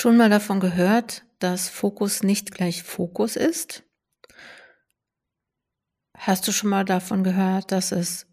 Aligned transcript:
Schon 0.00 0.16
mal 0.16 0.30
davon 0.30 0.60
gehört, 0.60 1.26
dass 1.40 1.68
Fokus 1.68 2.22
nicht 2.22 2.52
gleich 2.52 2.82
Fokus 2.82 3.36
ist? 3.36 3.82
Hast 6.16 6.48
du 6.48 6.52
schon 6.52 6.70
mal 6.70 6.86
davon 6.86 7.22
gehört, 7.22 7.70
dass 7.70 7.92
es 7.92 8.26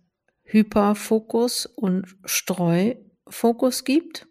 Hyperfokus 0.43 1.65
und 1.65 2.05
Streufokus 2.23 3.83
gibt? 3.83 4.29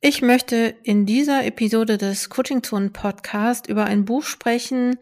Ich 0.00 0.22
möchte 0.22 0.76
in 0.84 1.04
dieser 1.04 1.44
Episode 1.44 1.98
des 1.98 2.30
Coaching 2.30 2.62
Zone 2.62 2.90
Podcast 2.90 3.66
über 3.66 3.86
ein 3.86 4.04
Buch 4.04 4.22
sprechen, 4.22 5.00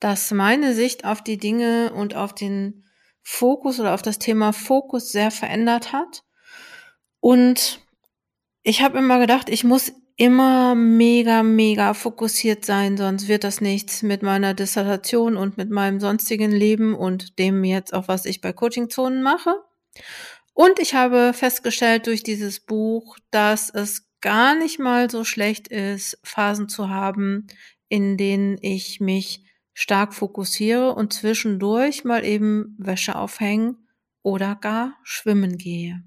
das 0.00 0.32
meine 0.32 0.74
Sicht 0.74 1.06
auf 1.06 1.24
die 1.24 1.38
Dinge 1.38 1.94
und 1.94 2.14
auf 2.14 2.34
den 2.34 2.84
Fokus 3.22 3.80
oder 3.80 3.94
auf 3.94 4.02
das 4.02 4.18
Thema 4.18 4.52
Fokus 4.52 5.12
sehr 5.12 5.30
verändert 5.30 5.94
hat. 5.94 6.24
Und 7.20 7.80
ich 8.62 8.82
habe 8.82 8.98
immer 8.98 9.18
gedacht, 9.18 9.48
ich 9.48 9.64
muss 9.64 9.94
immer 10.16 10.74
mega, 10.74 11.42
mega 11.42 11.94
fokussiert 11.94 12.64
sein, 12.64 12.96
sonst 12.96 13.28
wird 13.28 13.44
das 13.44 13.60
nichts 13.60 14.02
mit 14.02 14.22
meiner 14.22 14.54
Dissertation 14.54 15.36
und 15.36 15.56
mit 15.56 15.70
meinem 15.70 16.00
sonstigen 16.00 16.52
Leben 16.52 16.94
und 16.94 17.38
dem 17.38 17.64
jetzt 17.64 17.92
auch, 17.92 18.08
was 18.08 18.24
ich 18.24 18.40
bei 18.40 18.52
Coaching-Zonen 18.52 19.22
mache. 19.22 19.56
Und 20.52 20.78
ich 20.78 20.94
habe 20.94 21.32
festgestellt 21.34 22.06
durch 22.06 22.22
dieses 22.22 22.60
Buch, 22.60 23.18
dass 23.30 23.70
es 23.70 24.08
gar 24.20 24.54
nicht 24.54 24.78
mal 24.78 25.10
so 25.10 25.24
schlecht 25.24 25.68
ist, 25.68 26.18
Phasen 26.22 26.68
zu 26.68 26.88
haben, 26.88 27.48
in 27.88 28.16
denen 28.16 28.56
ich 28.60 29.00
mich 29.00 29.44
stark 29.74 30.14
fokussiere 30.14 30.94
und 30.94 31.12
zwischendurch 31.12 32.04
mal 32.04 32.24
eben 32.24 32.76
Wäsche 32.78 33.16
aufhängen 33.16 33.88
oder 34.22 34.54
gar 34.54 34.96
schwimmen 35.02 35.58
gehe. 35.58 36.02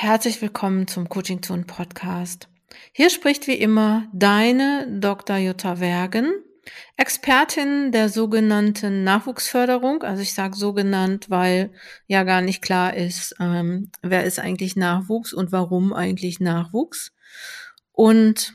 Herzlich 0.00 0.40
willkommen 0.40 0.86
zum 0.86 1.08
Coaching 1.08 1.42
Zone 1.42 1.64
Podcast. 1.64 2.48
Hier 2.92 3.10
spricht 3.10 3.48
wie 3.48 3.56
immer 3.56 4.06
deine 4.12 4.86
Dr. 4.88 5.38
Jutta 5.38 5.80
Wergen, 5.80 6.32
Expertin 6.96 7.90
der 7.90 8.08
sogenannten 8.08 9.02
Nachwuchsförderung. 9.02 10.04
Also 10.04 10.22
ich 10.22 10.34
sage 10.34 10.54
so 10.54 10.72
genannt, 10.72 11.30
weil 11.30 11.72
ja 12.06 12.22
gar 12.22 12.42
nicht 12.42 12.62
klar 12.62 12.94
ist, 12.94 13.34
ähm, 13.40 13.90
wer 14.00 14.22
ist 14.22 14.38
eigentlich 14.38 14.76
Nachwuchs 14.76 15.32
und 15.32 15.50
warum 15.50 15.92
eigentlich 15.92 16.38
Nachwuchs. 16.38 17.12
Und 17.90 18.54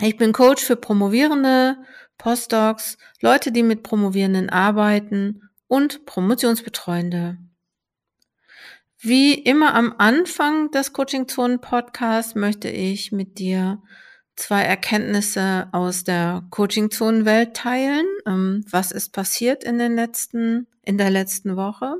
ich 0.00 0.16
bin 0.16 0.32
Coach 0.32 0.64
für 0.64 0.74
Promovierende, 0.74 1.76
Postdocs, 2.18 2.98
Leute, 3.20 3.52
die 3.52 3.62
mit 3.62 3.84
Promovierenden 3.84 4.50
arbeiten 4.50 5.50
und 5.68 6.04
Promotionsbetreuende. 6.04 7.38
Wie 9.04 9.34
immer 9.34 9.74
am 9.74 9.96
Anfang 9.98 10.70
des 10.70 10.92
Coaching 10.92 11.26
Zonen 11.26 11.60
Podcasts 11.60 12.36
möchte 12.36 12.68
ich 12.68 13.10
mit 13.10 13.40
dir 13.40 13.82
zwei 14.36 14.62
Erkenntnisse 14.62 15.66
aus 15.72 16.04
der 16.04 16.44
Coaching 16.50 16.92
Zonen 16.92 17.24
Welt 17.24 17.54
teilen. 17.54 18.06
Ähm, 18.28 18.64
was 18.70 18.92
ist 18.92 19.12
passiert 19.12 19.64
in 19.64 19.78
den 19.78 19.96
letzten, 19.96 20.68
in 20.84 20.98
der 20.98 21.10
letzten 21.10 21.56
Woche? 21.56 21.96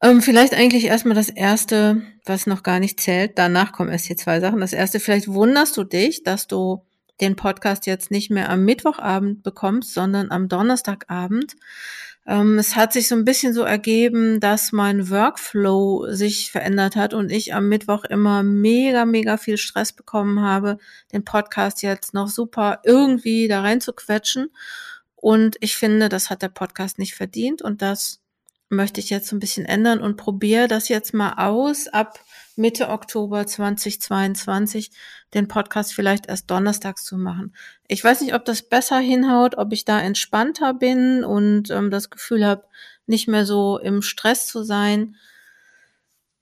Ähm, 0.00 0.22
vielleicht 0.22 0.54
eigentlich 0.54 0.84
erstmal 0.84 1.16
das 1.16 1.30
erste, 1.30 2.00
was 2.24 2.46
noch 2.46 2.62
gar 2.62 2.78
nicht 2.78 3.00
zählt. 3.00 3.36
Danach 3.36 3.72
kommen 3.72 3.90
erst 3.90 4.08
die 4.08 4.14
zwei 4.14 4.38
Sachen. 4.38 4.60
Das 4.60 4.72
erste, 4.72 5.00
vielleicht 5.00 5.26
wunderst 5.26 5.76
du 5.76 5.82
dich, 5.82 6.22
dass 6.22 6.46
du 6.46 6.86
den 7.20 7.34
Podcast 7.34 7.86
jetzt 7.86 8.12
nicht 8.12 8.30
mehr 8.30 8.50
am 8.50 8.64
Mittwochabend 8.64 9.42
bekommst, 9.42 9.94
sondern 9.94 10.30
am 10.30 10.48
Donnerstagabend. 10.48 11.56
Ähm, 12.26 12.58
es 12.58 12.74
hat 12.74 12.92
sich 12.92 13.06
so 13.06 13.14
ein 13.14 13.24
bisschen 13.24 13.52
so 13.52 13.62
ergeben, 13.62 14.40
dass 14.40 14.72
mein 14.72 15.10
Workflow 15.10 16.06
sich 16.10 16.50
verändert 16.50 16.96
hat 16.96 17.14
und 17.14 17.30
ich 17.30 17.54
am 17.54 17.68
Mittwoch 17.68 18.04
immer 18.04 18.42
mega, 18.42 19.04
mega 19.04 19.36
viel 19.36 19.58
Stress 19.58 19.92
bekommen 19.92 20.40
habe, 20.40 20.78
den 21.12 21.24
Podcast 21.24 21.82
jetzt 21.82 22.14
noch 22.14 22.28
super 22.28 22.80
irgendwie 22.84 23.46
da 23.46 23.60
rein 23.60 23.80
zu 23.80 23.92
quetschen. 23.92 24.50
Und 25.14 25.56
ich 25.60 25.76
finde, 25.76 26.08
das 26.08 26.28
hat 26.30 26.42
der 26.42 26.48
Podcast 26.48 26.98
nicht 26.98 27.14
verdient 27.14 27.62
und 27.62 27.80
das 27.80 28.20
möchte 28.68 29.00
ich 29.00 29.10
jetzt 29.10 29.28
so 29.28 29.36
ein 29.36 29.40
bisschen 29.40 29.64
ändern 29.64 30.00
und 30.00 30.16
probiere 30.16 30.66
das 30.66 30.88
jetzt 30.88 31.14
mal 31.14 31.34
aus 31.36 31.86
ab 31.88 32.18
Mitte 32.56 32.88
Oktober 32.88 33.46
2022 33.46 34.90
den 35.34 35.46
Podcast 35.46 35.92
vielleicht 35.94 36.26
erst 36.26 36.50
donnerstags 36.50 37.04
zu 37.04 37.16
machen. 37.16 37.54
Ich 37.86 38.02
weiß 38.02 38.22
nicht, 38.22 38.34
ob 38.34 38.44
das 38.44 38.62
besser 38.62 38.98
hinhaut, 38.98 39.56
ob 39.56 39.72
ich 39.72 39.84
da 39.84 40.00
entspannter 40.00 40.74
bin 40.74 41.22
und 41.24 41.70
ähm, 41.70 41.90
das 41.90 42.10
Gefühl 42.10 42.44
habe, 42.44 42.64
nicht 43.06 43.28
mehr 43.28 43.46
so 43.46 43.78
im 43.78 44.02
Stress 44.02 44.46
zu 44.46 44.62
sein. 44.64 45.16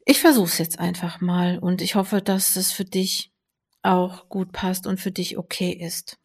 Ich 0.07 0.21
versuche 0.21 0.47
es 0.47 0.59
jetzt 0.59 0.79
einfach 0.79 1.21
mal 1.21 1.59
und 1.59 1.83
ich 1.83 1.95
hoffe, 1.95 2.23
dass 2.23 2.57
es 2.57 2.73
für 2.73 2.85
dich 2.85 3.33
auch 3.83 4.29
gut 4.29 4.53
passt 4.53 4.87
und 4.87 5.01
für 5.01 5.11
dich 5.11 5.37
okay 5.37 5.71
ist. 5.73 6.19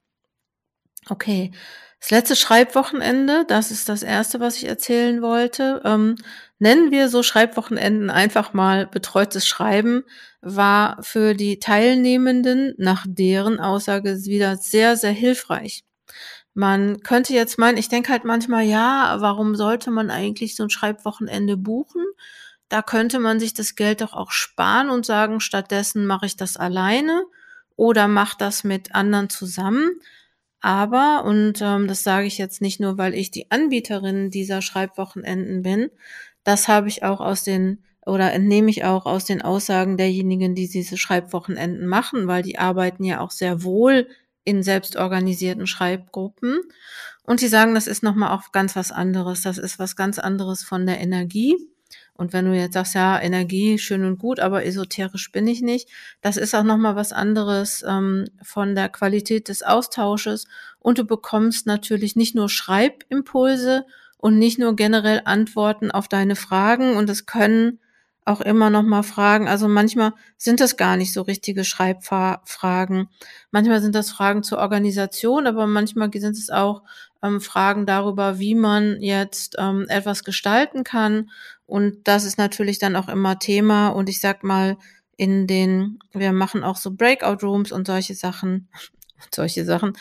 Okay, 1.08 1.52
das 2.00 2.12
letzte 2.12 2.36
Schreibwochenende, 2.36 3.46
das 3.48 3.72
ist 3.72 3.90
das 3.90 4.04
erste, 4.04 4.40
was 4.40 4.56
ich 4.58 4.68
erzählen 4.68 5.22
wollte. 5.22 5.82
Ähm, 5.84 6.16
nennen 6.60 6.92
wir 6.92 7.10
so 7.10 7.24
Schreibwochenenden 7.24 8.10
einfach 8.10 8.54
mal 8.54 8.88
betreutes 8.88 9.48
Schreiben, 9.48 10.04
war 10.42 11.02
für 11.04 11.34
die 11.34 11.59
Teilnehmenden 11.59 12.74
nach 12.78 13.06
deren 13.08 13.59
Aussage 13.59 14.24
wieder 14.26 14.56
sehr, 14.58 14.96
sehr 14.96 15.12
hilfreich. 15.12 15.84
Man 16.54 17.02
könnte 17.02 17.34
jetzt 17.34 17.58
meinen, 17.59 17.78
ich 17.78 17.90
denke 17.90 18.12
halt 18.12 18.24
manchmal, 18.26 18.64
ja, 18.66 19.18
warum 19.20 19.56
sollte 19.56 19.92
man 19.92 20.09
eigentlich 20.09 20.56
so 20.56 20.64
ein 20.64 20.70
Schreibwochenende 20.70 21.58
buchen? 21.58 22.04
Da 22.70 22.82
könnte 22.82 23.20
man 23.20 23.40
sich 23.40 23.54
das 23.54 23.76
Geld 23.76 24.02
doch 24.02 24.14
auch 24.14 24.32
sparen 24.32 24.90
und 24.90 25.06
sagen, 25.06 25.40
stattdessen 25.42 26.06
mache 26.06 26.28
ich 26.28 26.38
das 26.38 26.58
alleine 26.58 27.26
oder 27.76 28.08
mache 28.08 28.38
das 28.38 28.64
mit 28.64 28.96
anderen 28.96 29.30
zusammen. 29.30 30.00
Aber, 30.62 31.24
und 31.25 31.62
ähm, 31.62 31.88
das 31.88 32.03
sage 32.03 32.28
ich 32.28 32.38
jetzt 32.38 32.62
nicht 32.62 32.80
nur, 32.80 32.97
weil 32.97 33.14
ich 33.14 33.31
die 33.31 33.50
Anbieterin 33.50 34.30
dieser 34.30 34.62
Schreibwochenenden 34.62 35.62
bin, 35.62 35.90
das 36.44 36.68
habe 36.68 36.88
ich 36.88 37.03
auch 37.03 37.22
aus 37.22 37.44
den 37.44 37.84
oder 38.06 38.34
entnehme 38.34 38.70
ich 38.70 38.86
auch 38.86 39.06
aus 39.06 39.25
den 39.25 39.42
Aussagen 39.42 39.96
derjenigen, 39.96 40.56
die 40.56 40.68
diese 40.68 40.97
Schreibwochenenden 40.97 41.86
machen, 41.86 42.28
weil 42.28 42.42
die 42.42 42.58
arbeiten 42.58 43.03
ja 43.03 43.20
auch 43.20 43.31
sehr 43.31 43.64
wohl 43.64 44.08
in 44.44 44.64
selbstorganisierten 44.64 45.68
Schreibgruppen. 45.68 46.59
Und 47.24 47.41
die 47.41 47.47
sagen, 47.47 47.76
das 47.76 47.86
ist 47.86 48.02
nochmal 48.02 48.36
auch 48.36 48.52
ganz 48.52 48.76
was 48.76 48.91
anderes. 48.91 49.44
Das 49.44 49.59
ist 49.59 49.78
was 49.78 49.96
ganz 49.96 50.18
anderes 50.18 50.64
von 50.64 50.88
der 50.88 51.00
Energie. 51.00 51.56
Und 52.14 52.34
wenn 52.34 52.46
du 52.46 52.54
jetzt 52.56 52.74
sagst, 52.74 52.96
ja, 52.96 53.20
Energie, 53.20 53.78
schön 53.78 54.04
und 54.04 54.20
gut, 54.20 54.40
aber 54.40 54.66
esoterisch 54.66 55.32
bin 55.32 55.48
ich 55.48 55.62
nicht, 55.62 55.90
das 56.22 56.38
ist 56.38 56.54
auch 56.54 56.64
nochmal 56.64 56.96
was 56.96 57.14
anderes 57.14 57.84
ähm, 57.88 58.26
von 58.42 58.76
der 58.76 58.90
Qualität 58.90 59.48
des 59.48 59.64
Austausches. 59.64 60.46
Und 60.80 60.98
du 60.98 61.06
bekommst 61.06 61.66
natürlich 61.66 62.16
nicht 62.16 62.36
nur 62.36 62.50
Schreibimpulse 62.50 63.86
und 64.18 64.38
nicht 64.38 64.60
nur 64.60 64.76
generell 64.76 65.22
Antworten 65.26 65.92
auf 65.92 66.08
deine 66.08 66.36
Fragen. 66.36 66.98
Und 66.98 67.10
es 67.10 67.26
können 67.26 67.80
auch 68.29 68.41
immer 68.41 68.69
noch 68.69 68.84
mal 68.84 69.03
Fragen. 69.03 69.47
Also 69.47 69.67
manchmal 69.67 70.13
sind 70.38 70.59
das 70.59 70.78
gar 70.78 70.97
nicht 70.97 71.13
so 71.13 71.22
richtige 71.22 71.63
Schreibfragen. 71.63 73.09
Manchmal 73.51 73.81
sind 73.81 73.95
das 73.95 74.12
Fragen 74.12 74.44
zur 74.44 74.59
Organisation, 74.59 75.47
aber 75.47 75.67
manchmal 75.67 76.12
sind 76.13 76.38
es 76.38 76.50
auch 76.50 76.84
ähm, 77.22 77.41
Fragen 77.41 77.85
darüber, 77.85 78.40
wie 78.40 78.56
man 78.56 79.01
jetzt 79.01 79.56
ähm, 79.59 79.85
etwas 79.90 80.23
gestalten 80.23 80.84
kann 80.84 81.29
und 81.69 82.07
das 82.07 82.23
ist 82.23 82.40
natürlich 82.40 82.79
dann 82.79 82.95
auch 82.95 83.07
immer 83.07 83.38
Thema. 83.38 83.90
Und 83.90 84.09
ich 84.09 84.19
sag 84.19 84.44
mal, 84.44 84.78
in 85.17 85.46
den, 85.46 86.00
wir 86.11 86.34
machen 86.34 86.63
auch 86.63 86.78
so 86.78 86.91
Breakout 86.91 87.46
Rooms 87.46 87.72
und 87.72 87.85
solche 87.85 88.16
Sachen, 88.16 88.69
solche 89.34 89.66
Sachen. 89.66 89.94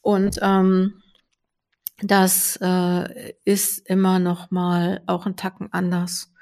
Und 0.00 0.40
ähm, 0.42 1.00
das 2.02 2.58
äh, 2.60 3.34
ist 3.44 3.88
immer 3.88 4.18
noch 4.18 4.50
mal 4.50 5.02
auch 5.06 5.26
ein 5.26 5.36
Tacken 5.36 5.72
anders. 5.72 6.32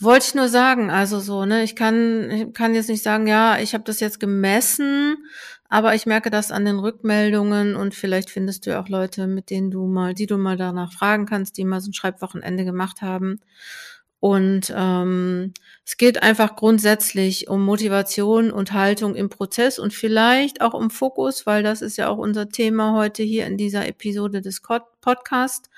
Wollte 0.00 0.26
ich 0.26 0.34
nur 0.34 0.48
sagen, 0.48 0.90
also 0.90 1.20
so, 1.20 1.44
ne, 1.44 1.62
ich 1.62 1.76
kann, 1.76 2.30
ich 2.30 2.52
kann 2.52 2.74
jetzt 2.74 2.88
nicht 2.88 3.02
sagen, 3.02 3.28
ja, 3.28 3.58
ich 3.58 3.74
habe 3.74 3.84
das 3.84 4.00
jetzt 4.00 4.18
gemessen, 4.18 5.16
aber 5.68 5.94
ich 5.94 6.04
merke 6.04 6.30
das 6.30 6.50
an 6.50 6.64
den 6.64 6.80
Rückmeldungen 6.80 7.76
und 7.76 7.94
vielleicht 7.94 8.30
findest 8.30 8.66
du 8.66 8.78
auch 8.78 8.88
Leute, 8.88 9.28
mit 9.28 9.50
denen 9.50 9.70
du 9.70 9.86
mal, 9.86 10.12
die 10.12 10.26
du 10.26 10.36
mal 10.36 10.56
danach 10.56 10.92
fragen 10.92 11.26
kannst, 11.26 11.56
die 11.58 11.64
mal 11.64 11.80
so 11.80 11.90
ein 11.90 11.94
Schreibwochenende 11.94 12.64
gemacht 12.64 13.02
haben. 13.02 13.40
Und 14.18 14.72
ähm, 14.74 15.52
es 15.84 15.96
geht 15.96 16.22
einfach 16.22 16.56
grundsätzlich 16.56 17.48
um 17.48 17.62
Motivation 17.62 18.50
und 18.50 18.72
Haltung 18.72 19.14
im 19.14 19.28
Prozess 19.28 19.78
und 19.78 19.92
vielleicht 19.92 20.60
auch 20.60 20.74
um 20.74 20.90
Fokus, 20.90 21.44
weil 21.44 21.62
das 21.62 21.82
ist 21.82 21.98
ja 21.98 22.08
auch 22.08 22.18
unser 22.18 22.48
Thema 22.48 22.94
heute 22.94 23.22
hier 23.22 23.46
in 23.46 23.58
dieser 23.58 23.86
Episode 23.86 24.40
des 24.40 24.62
Podcasts. 25.02 25.68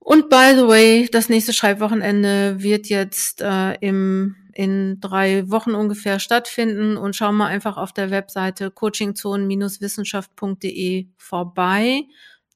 Und 0.00 0.28
by 0.30 0.54
the 0.56 0.66
way, 0.66 1.08
das 1.10 1.28
nächste 1.28 1.52
Schreibwochenende 1.52 2.62
wird 2.62 2.88
jetzt 2.88 3.42
äh, 3.42 3.74
im, 3.74 4.34
in 4.54 4.98
drei 5.00 5.48
Wochen 5.50 5.74
ungefähr 5.74 6.18
stattfinden 6.18 6.96
und 6.96 7.14
schau 7.14 7.30
mal 7.32 7.46
einfach 7.46 7.76
auf 7.76 7.92
der 7.92 8.10
Webseite 8.10 8.70
coachingzonen-wissenschaft.de 8.70 11.08
vorbei 11.18 12.06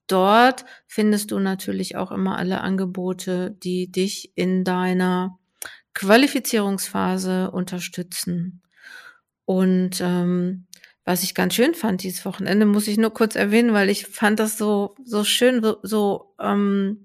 Dort 0.06 0.64
findest 0.86 1.30
du 1.30 1.38
natürlich 1.38 1.96
auch 1.96 2.12
immer 2.12 2.36
alle 2.36 2.60
Angebote, 2.60 3.56
die 3.62 3.90
dich 3.90 4.32
in 4.34 4.64
deiner 4.64 5.38
Qualifizierungsphase 5.94 7.50
unterstützen. 7.50 8.62
Und 9.46 10.00
ähm, 10.00 10.66
was 11.04 11.22
ich 11.22 11.34
ganz 11.34 11.54
schön 11.54 11.74
fand 11.74 12.02
dieses 12.02 12.24
Wochenende, 12.24 12.66
muss 12.66 12.88
ich 12.88 12.98
nur 12.98 13.12
kurz 13.12 13.34
erwähnen, 13.34 13.72
weil 13.72 13.90
ich 13.90 14.06
fand 14.06 14.40
das 14.40 14.58
so 14.58 14.94
so 15.04 15.24
schön, 15.24 15.62
so, 15.62 15.78
so 15.82 16.34
ähm, 16.40 17.03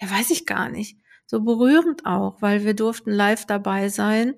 ja 0.00 0.10
weiß 0.10 0.30
ich 0.30 0.46
gar 0.46 0.68
nicht, 0.68 0.98
so 1.26 1.40
berührend 1.40 2.06
auch, 2.06 2.40
weil 2.40 2.64
wir 2.64 2.74
durften 2.74 3.10
live 3.10 3.46
dabei 3.46 3.88
sein, 3.88 4.34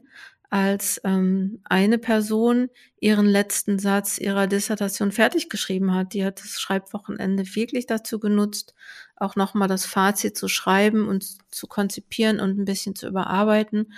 als 0.50 1.00
ähm, 1.04 1.60
eine 1.64 1.98
Person 1.98 2.68
ihren 3.00 3.26
letzten 3.26 3.78
Satz 3.78 4.18
ihrer 4.18 4.46
Dissertation 4.46 5.12
fertig 5.12 5.48
geschrieben 5.48 5.94
hat. 5.94 6.14
Die 6.14 6.24
hat 6.24 6.40
das 6.40 6.60
Schreibwochenende 6.60 7.44
wirklich 7.54 7.86
dazu 7.86 8.20
genutzt, 8.20 8.74
auch 9.16 9.36
nochmal 9.36 9.68
das 9.68 9.86
Fazit 9.86 10.36
zu 10.36 10.48
schreiben 10.48 11.08
und 11.08 11.24
zu 11.52 11.66
konzipieren 11.66 12.40
und 12.40 12.58
ein 12.58 12.64
bisschen 12.64 12.94
zu 12.94 13.08
überarbeiten. 13.08 13.92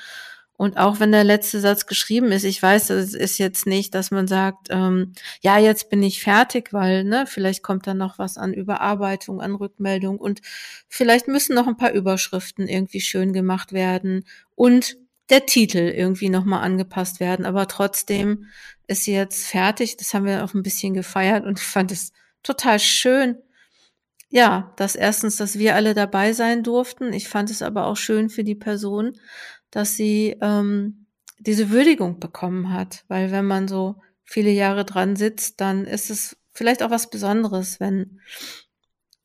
Und 0.59 0.77
auch 0.77 0.99
wenn 0.99 1.13
der 1.13 1.23
letzte 1.23 1.61
Satz 1.61 1.87
geschrieben 1.87 2.33
ist, 2.33 2.43
ich 2.43 2.61
weiß, 2.61 2.91
es 2.91 3.15
ist 3.15 3.39
jetzt 3.39 3.65
nicht, 3.65 3.95
dass 3.95 4.11
man 4.11 4.27
sagt, 4.27 4.67
ähm, 4.71 5.13
ja, 5.41 5.57
jetzt 5.57 5.89
bin 5.89 6.03
ich 6.03 6.21
fertig, 6.21 6.73
weil 6.73 7.05
ne, 7.05 7.27
vielleicht 7.29 7.63
kommt 7.63 7.87
dann 7.87 7.99
noch 7.99 8.19
was 8.19 8.37
an 8.37 8.53
Überarbeitung, 8.53 9.41
an 9.41 9.55
Rückmeldung 9.55 10.19
und 10.19 10.41
vielleicht 10.89 11.29
müssen 11.29 11.55
noch 11.55 11.69
ein 11.69 11.77
paar 11.77 11.93
Überschriften 11.93 12.67
irgendwie 12.67 13.01
schön 13.01 13.33
gemacht 13.33 13.73
werden 13.73 14.25
und 14.57 14.97
der 15.31 15.47
Titel 15.47 15.79
irgendwie 15.79 16.29
nochmal 16.29 16.65
angepasst 16.65 17.21
werden. 17.21 17.47
Aber 17.47 17.69
trotzdem 17.69 18.47
ist 18.89 19.05
sie 19.05 19.13
jetzt 19.13 19.47
fertig. 19.47 19.97
Das 19.97 20.13
haben 20.13 20.25
wir 20.25 20.43
auch 20.43 20.55
ein 20.55 20.65
bisschen 20.65 20.93
gefeiert 20.93 21.47
und 21.47 21.59
ich 21.61 21.67
fand 21.67 21.93
es 21.93 22.13
total 22.43 22.81
schön. 22.81 23.37
Ja, 24.31 24.75
dass 24.77 24.97
erstens, 24.97 25.37
dass 25.37 25.57
wir 25.57 25.77
alle 25.77 25.95
dabei 25.95 26.33
sein 26.33 26.65
durften. 26.65 27.13
Ich 27.13 27.29
fand 27.29 27.49
es 27.49 27.63
aber 27.63 27.87
auch 27.87 27.97
schön 27.97 28.29
für 28.29 28.45
die 28.45 28.57
Person, 28.57 29.15
dass 29.71 29.97
sie 29.97 30.37
ähm, 30.41 31.07
diese 31.39 31.71
Würdigung 31.71 32.21
bekommen 32.21 32.73
hat. 32.73 33.05
Weil 33.09 33.31
wenn 33.31 33.47
man 33.47 33.69
so 33.69 33.97
viele 34.25 34.51
Jahre 34.51 34.85
dran 34.85 35.17
sitzt, 35.17 35.61
dann 35.61 35.85
ist 35.85 36.11
es 36.11 36.37
vielleicht 36.53 36.83
auch 36.83 36.91
was 36.91 37.11
Besonderes, 37.11 37.81
wenn, 37.81 38.21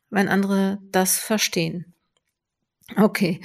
wenn 0.10 0.28
andere 0.28 0.80
das 0.92 1.18
verstehen. 1.18 1.94
Okay. 2.96 3.42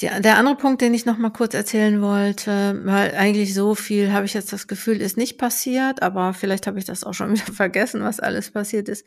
Die, 0.00 0.06
der 0.06 0.36
andere 0.36 0.56
Punkt, 0.56 0.80
den 0.80 0.94
ich 0.94 1.06
noch 1.06 1.18
mal 1.18 1.30
kurz 1.30 1.54
erzählen 1.54 2.00
wollte, 2.00 2.80
weil 2.84 3.14
eigentlich 3.16 3.52
so 3.52 3.74
viel 3.74 4.12
habe 4.12 4.26
ich 4.26 4.34
jetzt 4.34 4.52
das 4.52 4.68
Gefühl, 4.68 5.00
ist 5.00 5.16
nicht 5.16 5.38
passiert, 5.38 6.02
aber 6.02 6.34
vielleicht 6.34 6.66
habe 6.66 6.78
ich 6.78 6.84
das 6.84 7.02
auch 7.04 7.14
schon 7.14 7.32
wieder 7.34 7.52
vergessen, 7.52 8.02
was 8.02 8.20
alles 8.20 8.50
passiert 8.50 8.88
ist. 8.88 9.04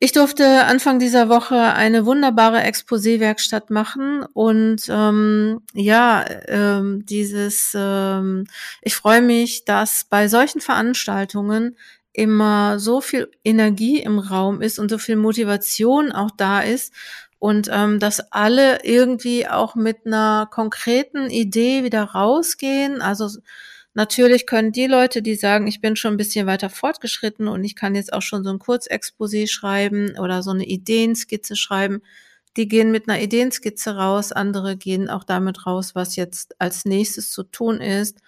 Ich 0.00 0.12
durfte 0.12 0.64
Anfang 0.64 0.98
dieser 0.98 1.28
Woche 1.28 1.56
eine 1.56 2.04
wunderbare 2.04 2.60
Exposé-Werkstatt 2.62 3.70
machen 3.70 4.24
und 4.32 4.82
ähm, 4.88 5.62
ja, 5.72 6.24
ähm, 6.48 7.06
dieses, 7.06 7.72
ähm, 7.76 8.46
ich 8.82 8.96
freue 8.96 9.22
mich, 9.22 9.64
dass 9.64 10.04
bei 10.04 10.26
solchen 10.26 10.60
Veranstaltungen 10.60 11.76
immer 12.12 12.78
so 12.80 13.00
viel 13.00 13.30
Energie 13.44 14.00
im 14.00 14.18
Raum 14.18 14.60
ist 14.62 14.78
und 14.78 14.90
so 14.90 14.98
viel 14.98 15.16
Motivation 15.16 16.10
auch 16.12 16.30
da 16.36 16.60
ist 16.60 16.92
und 17.38 17.68
ähm, 17.72 18.00
dass 18.00 18.32
alle 18.32 18.84
irgendwie 18.84 19.46
auch 19.46 19.74
mit 19.74 20.06
einer 20.06 20.48
konkreten 20.50 21.30
Idee 21.30 21.84
wieder 21.84 22.02
rausgehen. 22.02 23.00
Also 23.00 23.28
Natürlich 23.94 24.46
können 24.46 24.72
die 24.72 24.86
Leute, 24.86 25.22
die 25.22 25.36
sagen, 25.36 25.68
ich 25.68 25.80
bin 25.80 25.94
schon 25.94 26.14
ein 26.14 26.18
bisschen 26.18 26.46
weiter 26.46 26.68
fortgeschritten 26.68 27.46
und 27.46 27.62
ich 27.62 27.76
kann 27.76 27.94
jetzt 27.94 28.12
auch 28.12 28.22
schon 28.22 28.42
so 28.42 28.50
ein 28.50 28.58
Kurzexposé 28.58 29.48
schreiben 29.48 30.18
oder 30.18 30.42
so 30.42 30.50
eine 30.50 30.66
Ideenskizze 30.66 31.54
schreiben, 31.54 32.02
die 32.56 32.68
gehen 32.68 32.90
mit 32.90 33.08
einer 33.08 33.20
Ideenskizze 33.20 33.96
raus, 33.96 34.32
andere 34.32 34.76
gehen 34.76 35.08
auch 35.08 35.24
damit 35.24 35.66
raus, 35.66 35.94
was 35.94 36.16
jetzt 36.16 36.60
als 36.60 36.84
nächstes 36.84 37.30
zu 37.30 37.44
tun 37.44 37.80
ist 37.80 38.18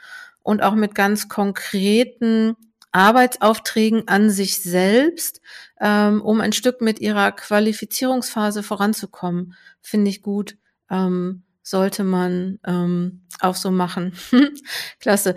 und 0.43 0.63
auch 0.63 0.75
mit 0.75 0.95
ganz 0.95 1.29
konkreten 1.29 2.57
Arbeitsaufträgen 2.93 4.09
an 4.09 4.31
sich 4.31 4.63
selbst, 4.63 5.41
ähm, 5.81 6.23
um 6.23 6.41
ein 6.41 6.53
Stück 6.53 6.81
mit 6.81 7.01
ihrer 7.01 7.33
Qualifizierungsphase 7.33 8.63
voranzukommen, 8.63 9.55
finde 9.83 10.11
ich 10.11 10.23
gut. 10.23 10.57
Ähm, 10.91 11.43
sollte 11.67 12.05
man 12.05 12.61
ähm, 12.65 13.23
auch 13.41 13.57
so 13.57 13.73
machen. 13.73 14.13
Klasse. 15.01 15.35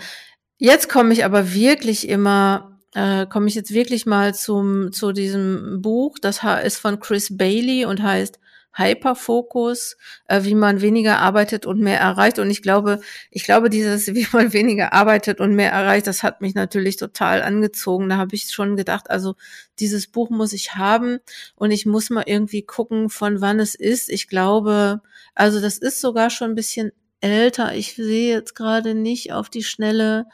Jetzt 0.60 0.88
komme 0.88 1.12
ich 1.12 1.26
aber 1.26 1.54
wirklich 1.54 2.08
immer, 2.08 2.80
äh, 2.94 3.26
komme 3.26 3.48
ich 3.48 3.56
jetzt 3.56 3.74
wirklich 3.74 4.06
mal 4.06 4.36
zum 4.36 4.92
zu 4.92 5.12
diesem 5.12 5.82
Buch. 5.82 6.18
Das 6.22 6.42
ist 6.64 6.78
von 6.78 7.00
Chris 7.00 7.36
Bailey 7.36 7.86
und 7.86 8.04
heißt 8.04 8.40
Hyperfokus, 8.80 9.98
äh, 10.28 10.44
wie 10.44 10.56
man 10.56 10.82
weniger 10.82 11.20
arbeitet 11.20 11.66
und 11.66 11.80
mehr 11.80 12.00
erreicht. 12.00 12.40
Und 12.40 12.50
ich 12.50 12.62
glaube, 12.62 13.02
ich 13.30 13.44
glaube, 13.44 13.70
dieses, 13.70 14.08
wie 14.16 14.28
man 14.32 14.54
weniger 14.54 14.94
arbeitet 14.94 15.40
und 15.40 15.56
mehr 15.56 15.72
erreicht, 15.72 16.08
das 16.08 16.24
hat 16.24 16.42
mich 16.42 16.56
natürlich 16.56 16.98
total 16.98 17.42
angezogen. 17.42 18.10
Da 18.10 18.18
habe 18.18 18.36
ich 18.36 18.50
schon 18.52 18.76
gedacht, 18.76 19.10
also 19.10 19.36
dieses 19.80 20.08
Buch 20.08 20.30
muss 20.30 20.54
ich 20.54 20.76
haben 20.76 21.20
und 21.56 21.72
ich 21.72 21.86
muss 21.86 22.10
mal 22.10 22.24
irgendwie 22.26 22.64
gucken, 22.64 23.10
von 23.10 23.42
wann 23.42 23.60
es 23.60 23.76
ist. 23.76 24.10
Ich 24.10 24.28
glaube, 24.28 25.02
also 25.36 25.62
das 25.62 25.78
ist 25.78 26.02
sogar 26.02 26.30
schon 26.30 26.52
ein 26.52 26.56
bisschen 26.56 26.92
älter. 27.22 27.76
Ich 27.76 27.96
sehe 27.96 28.34
jetzt 28.34 28.56
gerade 28.56 28.96
nicht 28.96 29.34
auf 29.34 29.50
die 29.50 29.64
Schnelle, 29.64 30.26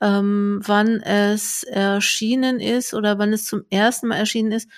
ähm, 0.00 0.60
wann 0.64 1.00
es 1.00 1.62
erschienen 1.62 2.60
ist 2.60 2.92
oder 2.92 3.18
wann 3.18 3.32
es 3.32 3.44
zum 3.44 3.64
ersten 3.70 4.08
Mal 4.08 4.16
erschienen 4.16 4.52
ist. 4.52 4.68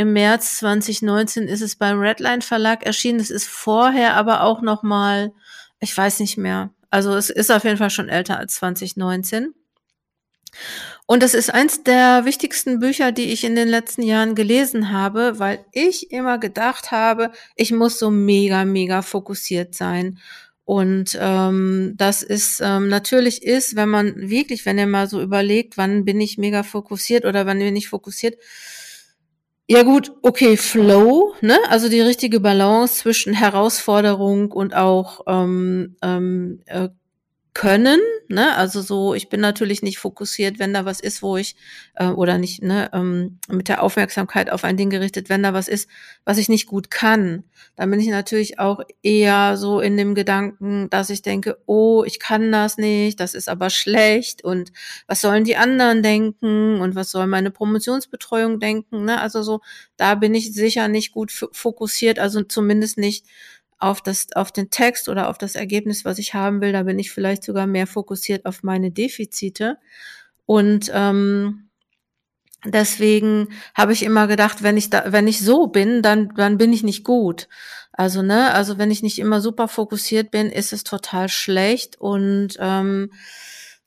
Im 0.00 0.14
März 0.14 0.56
2019 0.60 1.46
ist 1.46 1.60
es 1.60 1.76
beim 1.76 2.00
Redline 2.00 2.40
Verlag 2.40 2.86
erschienen. 2.86 3.20
Es 3.20 3.28
ist 3.28 3.46
vorher 3.46 4.16
aber 4.16 4.44
auch 4.44 4.62
noch 4.62 4.82
mal, 4.82 5.30
ich 5.78 5.94
weiß 5.94 6.20
nicht 6.20 6.38
mehr. 6.38 6.70
Also 6.88 7.14
es 7.14 7.28
ist 7.28 7.52
auf 7.52 7.64
jeden 7.64 7.76
Fall 7.76 7.90
schon 7.90 8.08
älter 8.08 8.38
als 8.38 8.54
2019. 8.54 9.52
Und 11.04 11.22
es 11.22 11.34
ist 11.34 11.52
eins 11.52 11.82
der 11.82 12.24
wichtigsten 12.24 12.80
Bücher, 12.80 13.12
die 13.12 13.30
ich 13.30 13.44
in 13.44 13.54
den 13.54 13.68
letzten 13.68 14.00
Jahren 14.00 14.34
gelesen 14.34 14.90
habe, 14.90 15.38
weil 15.38 15.66
ich 15.70 16.10
immer 16.10 16.38
gedacht 16.38 16.92
habe, 16.92 17.30
ich 17.54 17.70
muss 17.70 17.98
so 17.98 18.10
mega, 18.10 18.64
mega 18.64 19.02
fokussiert 19.02 19.74
sein. 19.74 20.18
Und 20.64 21.18
ähm, 21.20 21.92
das 21.98 22.22
ist 22.22 22.62
ähm, 22.64 22.88
natürlich 22.88 23.42
ist, 23.42 23.76
wenn 23.76 23.90
man 23.90 24.14
wirklich, 24.30 24.64
wenn 24.64 24.78
ihr 24.78 24.86
mal 24.86 25.10
so 25.10 25.20
überlegt, 25.20 25.76
wann 25.76 26.06
bin 26.06 26.22
ich 26.22 26.38
mega 26.38 26.62
fokussiert 26.62 27.26
oder 27.26 27.44
wann 27.44 27.58
bin 27.58 27.76
ich 27.76 27.90
fokussiert, 27.90 28.38
ja 29.70 29.84
gut, 29.84 30.12
okay, 30.22 30.56
Flow, 30.56 31.32
ne? 31.42 31.56
Also 31.68 31.88
die 31.88 32.00
richtige 32.00 32.40
Balance 32.40 32.96
zwischen 32.96 33.32
Herausforderung 33.34 34.50
und 34.50 34.74
auch 34.74 35.20
ähm, 35.28 35.96
ähm, 36.02 36.60
äh, 36.66 36.88
können, 37.52 38.00
ne? 38.28 38.56
Also 38.56 38.80
so, 38.80 39.12
ich 39.14 39.28
bin 39.28 39.40
natürlich 39.40 39.82
nicht 39.82 39.98
fokussiert, 39.98 40.58
wenn 40.60 40.72
da 40.72 40.84
was 40.84 41.00
ist, 41.00 41.20
wo 41.22 41.36
ich 41.36 41.56
äh, 41.94 42.06
oder 42.06 42.38
nicht, 42.38 42.62
ne, 42.62 42.90
ähm, 42.92 43.38
mit 43.48 43.68
der 43.68 43.82
Aufmerksamkeit 43.82 44.50
auf 44.50 44.62
ein 44.62 44.76
Ding 44.76 44.88
gerichtet, 44.88 45.28
wenn 45.28 45.42
da 45.42 45.52
was 45.52 45.66
ist, 45.66 45.88
was 46.24 46.38
ich 46.38 46.48
nicht 46.48 46.66
gut 46.66 46.90
kann, 46.90 47.42
dann 47.74 47.90
bin 47.90 47.98
ich 47.98 48.08
natürlich 48.08 48.60
auch 48.60 48.80
eher 49.02 49.56
so 49.56 49.80
in 49.80 49.96
dem 49.96 50.14
Gedanken, 50.14 50.88
dass 50.90 51.10
ich 51.10 51.22
denke, 51.22 51.58
oh, 51.66 52.04
ich 52.06 52.20
kann 52.20 52.52
das 52.52 52.78
nicht, 52.78 53.18
das 53.18 53.34
ist 53.34 53.48
aber 53.48 53.68
schlecht 53.68 54.44
und 54.44 54.70
was 55.08 55.20
sollen 55.20 55.44
die 55.44 55.56
anderen 55.56 56.02
denken 56.04 56.80
und 56.80 56.94
was 56.94 57.10
soll 57.10 57.26
meine 57.26 57.50
Promotionsbetreuung 57.50 58.60
denken, 58.60 59.04
ne? 59.04 59.20
Also 59.20 59.42
so, 59.42 59.60
da 59.96 60.14
bin 60.14 60.34
ich 60.34 60.54
sicher 60.54 60.86
nicht 60.86 61.12
gut 61.12 61.32
fokussiert, 61.52 62.20
also 62.20 62.42
zumindest 62.42 62.96
nicht 62.96 63.26
auf 63.80 64.02
das, 64.02 64.28
auf 64.34 64.52
den 64.52 64.70
Text 64.70 65.08
oder 65.08 65.28
auf 65.28 65.38
das 65.38 65.54
Ergebnis, 65.54 66.04
was 66.04 66.18
ich 66.18 66.34
haben 66.34 66.60
will. 66.60 66.72
Da 66.72 66.82
bin 66.82 66.98
ich 66.98 67.10
vielleicht 67.10 67.42
sogar 67.42 67.66
mehr 67.66 67.86
fokussiert 67.86 68.44
auf 68.44 68.62
meine 68.62 68.90
Defizite. 68.90 69.78
Und 70.44 70.90
ähm, 70.94 71.70
deswegen 72.64 73.48
habe 73.74 73.94
ich 73.94 74.02
immer 74.02 74.26
gedacht, 74.26 74.62
wenn 74.62 74.76
ich 74.76 74.90
da, 74.90 75.04
wenn 75.06 75.26
ich 75.26 75.40
so 75.40 75.66
bin, 75.66 76.02
dann, 76.02 76.32
dann 76.36 76.58
bin 76.58 76.72
ich 76.74 76.82
nicht 76.82 77.04
gut. 77.04 77.48
Also, 77.92 78.22
ne, 78.22 78.52
also 78.52 78.76
wenn 78.76 78.90
ich 78.90 79.02
nicht 79.02 79.18
immer 79.18 79.40
super 79.40 79.66
fokussiert 79.66 80.30
bin, 80.30 80.50
ist 80.50 80.74
es 80.74 80.84
total 80.84 81.30
schlecht. 81.30 81.98
Und 81.98 82.56
ähm, 82.58 83.12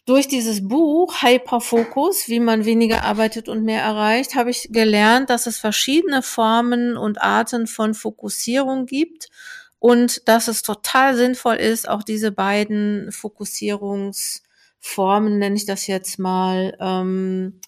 durch 0.05 0.27
dieses 0.27 0.67
Buch 0.67 1.21
Hyperfokus, 1.21 2.27
wie 2.27 2.39
man 2.39 2.65
weniger 2.65 3.03
arbeitet 3.03 3.47
und 3.47 3.63
mehr 3.63 3.83
erreicht, 3.83 4.33
habe 4.33 4.49
ich 4.49 4.69
gelernt, 4.71 5.29
dass 5.29 5.45
es 5.45 5.59
verschiedene 5.59 6.23
Formen 6.23 6.97
und 6.97 7.21
Arten 7.21 7.67
von 7.67 7.93
Fokussierung 7.93 8.87
gibt 8.87 9.29
und 9.83 10.27
dass 10.29 10.47
es 10.47 10.61
total 10.61 11.17
sinnvoll 11.17 11.55
ist, 11.55 11.89
auch 11.89 12.03
diese 12.03 12.31
beiden 12.31 13.11
Fokussierungsformen, 13.11 15.37
nenne 15.37 15.57
ich 15.57 15.65
das 15.65 15.87
jetzt 15.87 16.19
mal, 16.19 16.77
ähm, 16.79 17.59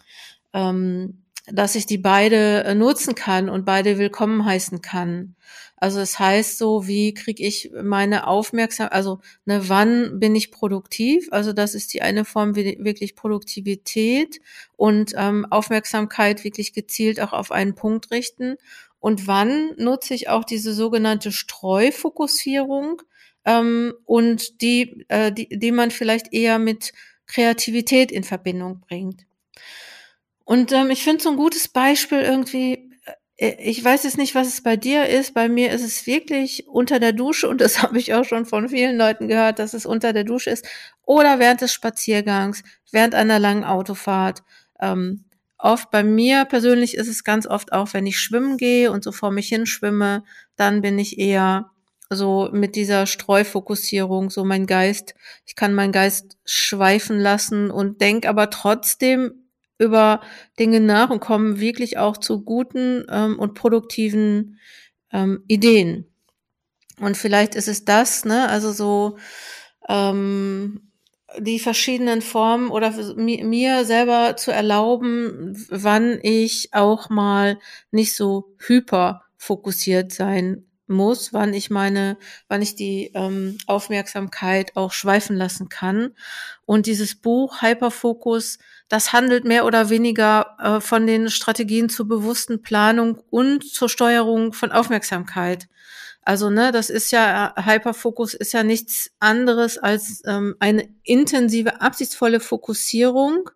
ähm, 0.53 1.23
dass 1.47 1.75
ich 1.75 1.87
die 1.87 1.97
beide 1.97 2.63
äh, 2.63 2.73
nutzen 2.73 3.15
kann 3.15 3.49
und 3.49 3.65
beide 3.65 3.97
willkommen 3.97 4.45
heißen 4.45 4.81
kann. 4.81 5.35
Also 5.75 5.99
es 5.99 6.13
das 6.13 6.19
heißt 6.19 6.57
so, 6.57 6.87
wie 6.87 7.13
kriege 7.13 7.43
ich 7.43 7.71
meine 7.83 8.27
Aufmerksamkeit, 8.27 8.95
also 8.95 9.19
ne, 9.43 9.67
wann 9.67 10.17
bin 10.17 10.35
ich 10.35 10.51
produktiv? 10.51 11.27
Also 11.31 11.51
das 11.51 11.75
ist 11.75 11.93
die 11.93 12.01
eine 12.01 12.23
Form 12.23 12.55
wirklich 12.55 13.17
Produktivität 13.17 14.39
und 14.77 15.11
ähm, 15.17 15.45
Aufmerksamkeit 15.49 16.45
wirklich 16.45 16.71
gezielt 16.71 17.19
auch 17.19 17.33
auf 17.33 17.51
einen 17.51 17.75
Punkt 17.75 18.11
richten. 18.11 18.55
Und 19.05 19.27
wann 19.27 19.71
nutze 19.77 20.13
ich 20.13 20.29
auch 20.29 20.43
diese 20.43 20.73
sogenannte 20.73 21.31
Streufokussierung? 21.31 23.01
ähm, 23.45 23.93
und 24.05 24.61
die, 24.61 25.05
äh, 25.07 25.31
die, 25.31 25.47
die 25.49 25.71
man 25.71 25.91
vielleicht 25.91 26.33
eher 26.33 26.59
mit 26.59 26.91
Kreativität 27.27 28.11
in 28.11 28.23
Verbindung 28.23 28.81
bringt. 28.81 29.25
Und 30.43 30.71
ähm, 30.71 30.89
ich 30.91 31.03
finde 31.03 31.23
so 31.23 31.29
ein 31.29 31.37
gutes 31.37 31.67
Beispiel 31.67 32.21
irgendwie, 32.21 32.91
äh, 33.37 33.55
ich 33.59 33.83
weiß 33.83 34.03
jetzt 34.03 34.17
nicht, 34.17 34.35
was 34.35 34.47
es 34.47 34.61
bei 34.61 34.75
dir 34.75 35.07
ist. 35.07 35.33
Bei 35.33 35.47
mir 35.47 35.71
ist 35.71 35.83
es 35.83 36.05
wirklich 36.05 36.67
unter 36.67 36.99
der 36.99 37.13
Dusche 37.13 37.47
und 37.47 37.61
das 37.61 37.81
habe 37.81 37.99
ich 37.99 38.13
auch 38.13 38.25
schon 38.25 38.45
von 38.45 38.69
vielen 38.69 38.97
Leuten 38.97 39.27
gehört, 39.27 39.59
dass 39.59 39.73
es 39.73 39.85
unter 39.85 40.11
der 40.13 40.23
Dusche 40.23 40.49
ist 40.49 40.67
oder 41.03 41.39
während 41.39 41.61
des 41.61 41.73
Spaziergangs, 41.73 42.63
während 42.91 43.15
einer 43.15 43.39
langen 43.39 43.63
Autofahrt. 43.63 44.43
Ähm, 44.81 45.25
oft 45.65 45.89
bei 45.89 46.03
mir 46.03 46.45
persönlich 46.45 46.95
ist 46.95 47.07
es 47.07 47.23
ganz 47.23 47.47
oft 47.47 47.73
auch, 47.73 47.93
wenn 47.93 48.05
ich 48.05 48.19
schwimmen 48.19 48.57
gehe 48.57 48.91
und 48.91 49.03
so 49.03 49.11
vor 49.11 49.31
mich 49.31 49.49
hin 49.49 49.65
schwimme, 49.65 50.23
dann 50.55 50.81
bin 50.81 50.99
ich 50.99 51.17
eher 51.17 51.71
so 52.09 52.49
mit 52.51 52.75
dieser 52.75 53.07
Streufokussierung, 53.07 54.29
so 54.29 54.45
mein 54.45 54.67
Geist, 54.67 55.15
ich 55.45 55.55
kann 55.55 55.73
meinen 55.73 55.91
Geist 55.91 56.37
schweifen 56.45 57.19
lassen 57.19 57.71
und 57.71 57.99
denk 57.99 58.27
aber 58.27 58.51
trotzdem 58.51 59.45
über 59.79 60.21
Dinge 60.59 60.79
nach 60.79 61.09
und 61.09 61.19
kommen 61.19 61.59
wirklich 61.59 61.97
auch 61.97 62.17
zu 62.17 62.43
guten 62.43 63.03
ähm, 63.09 63.39
und 63.39 63.55
produktiven 63.55 64.59
ähm, 65.11 65.43
Ideen. 65.47 66.05
Und 66.99 67.17
vielleicht 67.17 67.55
ist 67.55 67.67
es 67.67 67.85
das, 67.85 68.23
ne, 68.23 68.47
also 68.49 68.71
so 68.71 69.17
ähm, 69.89 70.91
die 71.39 71.59
verschiedenen 71.59 72.21
Formen 72.21 72.69
oder 72.69 72.91
mir 73.15 73.85
selber 73.85 74.37
zu 74.37 74.51
erlauben, 74.51 75.65
wann 75.69 76.19
ich 76.21 76.69
auch 76.73 77.09
mal 77.09 77.59
nicht 77.91 78.15
so 78.15 78.55
hyper 78.59 79.23
fokussiert 79.37 80.11
sein 80.11 80.65
muss, 80.87 81.33
wann 81.33 81.53
ich 81.53 81.69
meine, 81.69 82.17
wann 82.47 82.61
ich 82.61 82.75
die 82.75 83.11
ähm, 83.15 83.57
Aufmerksamkeit 83.65 84.75
auch 84.75 84.91
schweifen 84.91 85.35
lassen 85.35 85.69
kann. 85.69 86.11
Und 86.65 86.85
dieses 86.85 87.15
Buch 87.15 87.61
Hyperfokus, 87.61 88.59
das 88.87 89.13
handelt 89.13 89.45
mehr 89.45 89.65
oder 89.65 89.89
weniger 89.89 90.55
äh, 90.59 90.81
von 90.81 91.07
den 91.07 91.29
Strategien 91.29 91.89
zur 91.89 92.07
bewussten 92.07 92.61
Planung 92.61 93.19
und 93.29 93.67
zur 93.67 93.89
Steuerung 93.89 94.53
von 94.53 94.71
Aufmerksamkeit. 94.71 95.67
Also, 96.25 96.49
ne, 96.49 96.71
das 96.71 96.89
ist 96.89 97.11
ja, 97.11 97.53
Hyperfokus 97.55 98.33
ist 98.33 98.53
ja 98.53 98.63
nichts 98.63 99.11
anderes 99.19 99.77
als 99.77 100.23
ähm, 100.25 100.55
eine 100.59 100.89
intensive, 101.03 101.81
absichtsvolle 101.81 102.39
Fokussierung. 102.39 103.49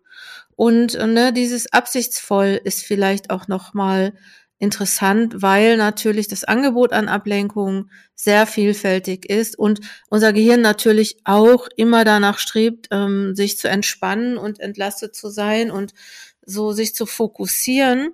Und 0.54 0.94
ne, 0.94 1.32
dieses 1.32 1.72
absichtsvoll 1.72 2.60
ist 2.64 2.82
vielleicht 2.82 3.30
auch 3.30 3.48
nochmal 3.48 4.12
interessant, 4.60 5.42
weil 5.42 5.78
natürlich 5.78 6.28
das 6.28 6.44
Angebot 6.44 6.92
an 6.92 7.08
Ablenkungen 7.08 7.90
sehr 8.14 8.46
vielfältig 8.46 9.28
ist 9.28 9.58
und 9.58 9.80
unser 10.10 10.34
Gehirn 10.34 10.60
natürlich 10.60 11.16
auch 11.24 11.66
immer 11.76 12.04
danach 12.04 12.38
strebt, 12.38 12.88
ähm, 12.90 13.34
sich 13.34 13.56
zu 13.56 13.68
entspannen 13.68 14.36
und 14.36 14.60
entlastet 14.60 15.16
zu 15.16 15.30
sein 15.30 15.70
und 15.70 15.94
so 16.44 16.72
sich 16.72 16.94
zu 16.94 17.06
fokussieren, 17.06 18.10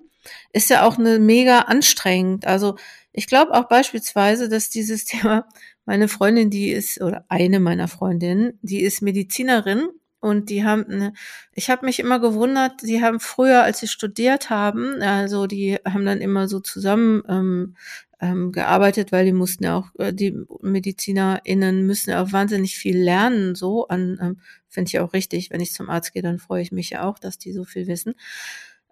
ist 0.53 0.71
ja 0.71 0.87
auch 0.87 0.99
eine 0.99 1.19
mega 1.19 1.61
anstrengend. 1.63 2.47
Also 2.47 2.77
ich 3.17 3.27
glaube 3.27 3.55
auch 3.55 3.65
beispielsweise, 3.67 4.49
dass 4.49 4.71
dieses 4.71 5.05
Thema, 5.07 5.49
meine 5.87 6.09
Freundin, 6.09 6.51
die 6.51 6.71
ist, 6.71 7.01
oder 7.01 7.25
eine 7.29 7.59
meiner 7.61 7.89
Freundinnen, 7.89 8.59
die 8.63 8.83
ist 8.83 9.03
Medizinerin 9.03 9.89
und 10.21 10.51
die 10.51 10.65
haben, 10.65 10.85
ne, 10.89 11.13
ich 11.53 11.71
habe 11.71 11.87
mich 11.87 11.99
immer 11.99 12.21
gewundert, 12.21 12.81
sie 12.81 13.03
haben 13.03 13.19
früher, 13.19 13.63
als 13.63 13.81
sie 13.81 13.89
studiert 13.89 14.51
haben, 14.51 15.01
also 15.01 15.47
die 15.47 15.79
haben 15.85 16.05
dann 16.05 16.21
immer 16.21 16.47
so 16.47 16.61
zusammen 16.61 17.23
ähm, 17.29 17.77
ähm, 18.21 18.53
gearbeitet, 18.53 19.13
weil 19.13 19.25
die 19.25 19.33
mussten 19.33 19.65
ja 19.65 19.77
auch, 19.77 19.89
äh, 19.99 20.13
die 20.13 20.37
MedizinerInnen 20.61 21.87
müssen 21.87 22.11
ja 22.11 22.23
auch 22.23 22.33
wahnsinnig 22.33 22.77
viel 22.77 22.99
lernen, 22.99 23.55
so 23.55 23.89
an, 23.89 24.19
ähm, 24.21 24.41
finde 24.69 24.89
ich 24.89 25.01
auch 25.01 25.13
richtig, 25.15 25.51
wenn 25.51 25.61
ich 25.61 25.73
zum 25.73 25.89
Arzt 25.89 26.13
gehe, 26.13 26.23
dann 26.23 26.39
freue 26.39 26.63
ich 26.63 26.73
mich 26.73 26.91
ja 26.91 27.05
auch, 27.05 27.19
dass 27.19 27.39
die 27.39 27.53
so 27.53 27.65
viel 27.65 27.87
wissen. 27.87 28.15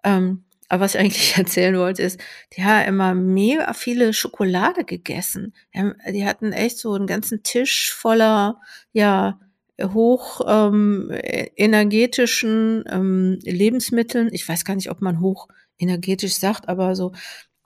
Ähm, 0.03 0.45
aber 0.69 0.83
was 0.83 0.95
ich 0.95 0.99
eigentlich 0.99 1.37
erzählen 1.37 1.77
wollte, 1.77 2.01
ist, 2.01 2.19
die 2.55 2.63
haben 2.63 2.87
immer 2.87 3.13
mega 3.15 3.73
viele 3.73 4.13
Schokolade 4.13 4.83
gegessen. 4.83 5.53
Die, 5.73 6.25
hatten 6.25 6.53
echt 6.53 6.77
so 6.77 6.93
einen 6.93 7.07
ganzen 7.07 7.43
Tisch 7.43 7.93
voller, 7.93 8.59
ja, 8.91 9.39
hoch 9.81 10.41
ähm, 10.47 11.11
energetischen 11.57 12.85
ähm, 12.89 13.39
Lebensmitteln. 13.43 14.29
Ich 14.31 14.47
weiß 14.47 14.63
gar 14.63 14.75
nicht, 14.75 14.89
ob 14.89 15.01
man 15.01 15.19
hoch 15.19 15.49
energetisch 15.77 16.35
sagt, 16.35 16.69
aber 16.69 16.95
so 16.95 17.11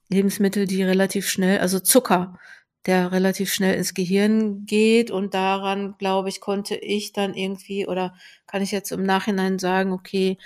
Lebensmittel, 0.10 0.66
die 0.66 0.82
relativ 0.82 1.30
schnell, 1.30 1.60
also 1.60 1.80
Zucker, 1.80 2.40
der 2.86 3.12
relativ 3.12 3.54
schnell 3.54 3.76
ins 3.76 3.94
Gehirn 3.94 4.66
geht 4.66 5.12
und 5.12 5.34
daran, 5.34 5.96
glaube 5.98 6.30
ich, 6.30 6.40
konnte 6.40 6.76
ich 6.76 7.12
dann 7.12 7.34
irgendwie 7.34 7.88
oder 7.88 8.16
kann 8.48 8.62
ich 8.62 8.72
jetzt 8.72 8.92
im 8.92 9.04
Nachhinein 9.04 9.60
sagen, 9.60 9.92
okay, 9.92 10.38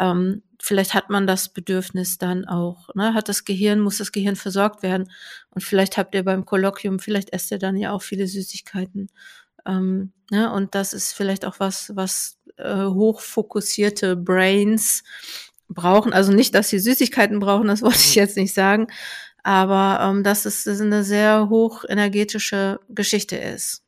ähm, 0.00 0.42
vielleicht 0.58 0.94
hat 0.94 1.10
man 1.10 1.26
das 1.26 1.50
Bedürfnis 1.50 2.18
dann 2.18 2.46
auch, 2.46 2.88
ne, 2.94 3.14
hat 3.14 3.28
das 3.28 3.44
Gehirn, 3.44 3.80
muss 3.80 3.98
das 3.98 4.12
Gehirn 4.12 4.36
versorgt 4.36 4.82
werden 4.82 5.10
und 5.50 5.62
vielleicht 5.62 5.98
habt 5.98 6.14
ihr 6.14 6.24
beim 6.24 6.46
Kolloquium, 6.46 6.98
vielleicht 6.98 7.32
esst 7.32 7.50
ihr 7.50 7.58
dann 7.58 7.76
ja 7.76 7.92
auch 7.92 8.02
viele 8.02 8.26
Süßigkeiten 8.26 9.08
ähm, 9.66 10.12
ne? 10.30 10.52
Und 10.52 10.74
das 10.74 10.92
ist 10.92 11.12
vielleicht 11.12 11.44
auch 11.44 11.60
was, 11.60 11.92
was 11.94 12.38
äh, 12.56 12.84
hochfokussierte 12.84 14.16
Brains 14.16 15.04
brauchen. 15.68 16.12
Also 16.12 16.32
nicht, 16.32 16.54
dass 16.54 16.68
sie 16.68 16.78
Süßigkeiten 16.78 17.38
brauchen, 17.40 17.68
das 17.68 17.82
wollte 17.82 17.98
ich 17.98 18.14
jetzt 18.14 18.36
nicht 18.36 18.54
sagen, 18.54 18.88
aber 19.42 20.00
ähm, 20.02 20.22
dass 20.22 20.44
es 20.44 20.66
eine 20.66 21.04
sehr 21.04 21.48
hochenergetische 21.48 22.80
Geschichte 22.88 23.36
ist. 23.36 23.82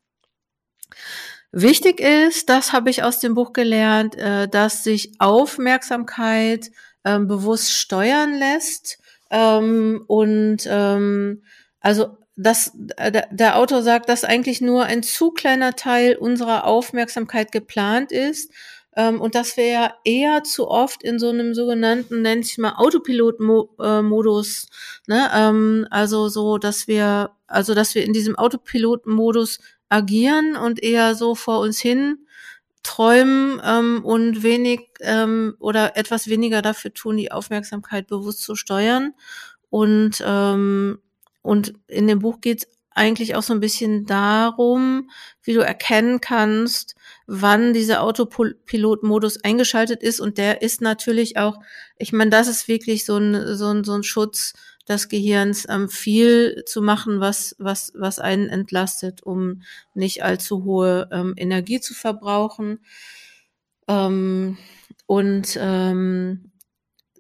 Wichtig 1.53 2.01
ist, 2.01 2.49
das 2.49 2.73
habe 2.73 2.91
ich 2.91 3.05
aus 3.05 3.21
dem 3.21 3.35
Buch 3.35 3.53
gelernt, 3.53 4.17
äh, 4.17 4.49
dass 4.49 4.83
sich 4.83 5.13
Aufmerksamkeit 5.21 6.71
äh, 7.05 7.21
bewusst 7.21 7.73
steuern 7.73 8.35
lässt 8.35 8.99
ähm, 9.31 10.03
und 10.09 10.67
ähm, 10.69 11.45
also 11.81 12.17
dass 12.37 12.73
äh, 12.97 13.23
der 13.31 13.57
Autor 13.59 13.83
sagt, 13.83 14.09
dass 14.09 14.25
eigentlich 14.25 14.61
nur 14.61 14.85
ein 14.85 15.03
zu 15.05 15.31
kleiner 15.31 15.77
Teil 15.77 16.17
unserer 16.17 16.65
Aufmerksamkeit 16.65 17.53
geplant 17.53 18.11
ist 18.11 18.53
und 18.97 19.35
dass 19.35 19.57
wir 19.57 19.67
ja 19.67 19.95
eher 20.05 20.45
zu 20.45 20.69
oft 20.69 21.03
in 21.03 21.19
so 21.19 21.31
einem 21.31 21.55
sogenannten, 21.55 22.23
nenn 22.23 22.41
ich 22.41 22.59
mal, 22.59 22.75
Autopilot-Modus, 22.77 24.69
ne, 25.07 25.31
ähm, 25.35 25.87
also 25.91 26.29
so, 26.29 26.59
dass 26.59 26.87
wir, 26.87 27.31
also 27.47 27.75
dass 27.75 27.95
wir 27.95 28.05
in 28.05 28.13
diesem 28.13 28.37
Autopilot-Modus 28.37 29.59
agieren 29.89 30.57
und 30.57 30.83
eher 30.83 31.15
so 31.15 31.35
vor 31.35 31.61
uns 31.61 31.81
hin 31.81 32.27
träumen 32.83 33.61
ähm, 33.65 34.05
und 34.05 34.43
wenig 34.43 34.81
ähm, 35.01 35.57
oder 35.59 35.97
etwas 35.97 36.29
weniger 36.29 36.63
dafür 36.63 36.93
tun, 36.93 37.17
die 37.17 37.33
Aufmerksamkeit 37.33 38.07
bewusst 38.07 38.43
zu 38.43 38.55
steuern. 38.57 39.15
Und 39.71 40.23
ähm, 40.25 40.99
und 41.45 41.75
in 41.89 42.07
dem 42.07 42.21
Buch 42.21 42.41
geht 42.41 42.61
es 42.61 42.74
eigentlich 42.95 43.35
auch 43.35 43.43
so 43.43 43.53
ein 43.53 43.61
bisschen 43.61 44.07
darum, 44.07 45.11
wie 45.43 45.53
du 45.53 45.61
erkennen 45.61 46.21
kannst, 46.21 46.95
wann 47.27 47.75
dieser 47.75 48.03
Autopilot-Modus 48.03 49.43
eingeschaltet 49.43 50.03
ist. 50.03 50.21
Und 50.21 50.39
der 50.39 50.63
ist 50.63 50.81
natürlich 50.81 51.37
auch, 51.37 51.59
ich 51.99 52.13
meine, 52.13 52.31
das 52.31 52.49
ist 52.49 52.69
wirklich 52.69 53.05
so 53.05 53.17
ein, 53.17 53.57
so 53.57 53.69
ein, 53.69 53.85
so 53.85 53.93
ein 53.95 54.05
Schutz 54.05 54.55
des 54.89 55.09
Gehirns, 55.09 55.67
ähm, 55.69 55.89
viel 55.89 56.63
zu 56.67 56.83
machen, 56.83 57.21
was, 57.21 57.57
was, 57.59 57.93
was 57.97 58.19
einen 58.19 58.49
entlastet, 58.49 59.23
um 59.23 59.63
nicht 59.95 60.23
allzu 60.23 60.65
hohe 60.65 61.09
ähm, 61.11 61.35
Energie 61.37 61.81
zu 61.81 61.95
verbrauchen. 61.95 62.81
Ähm, 63.89 64.57
und 65.07 65.59
ähm, 65.61 66.53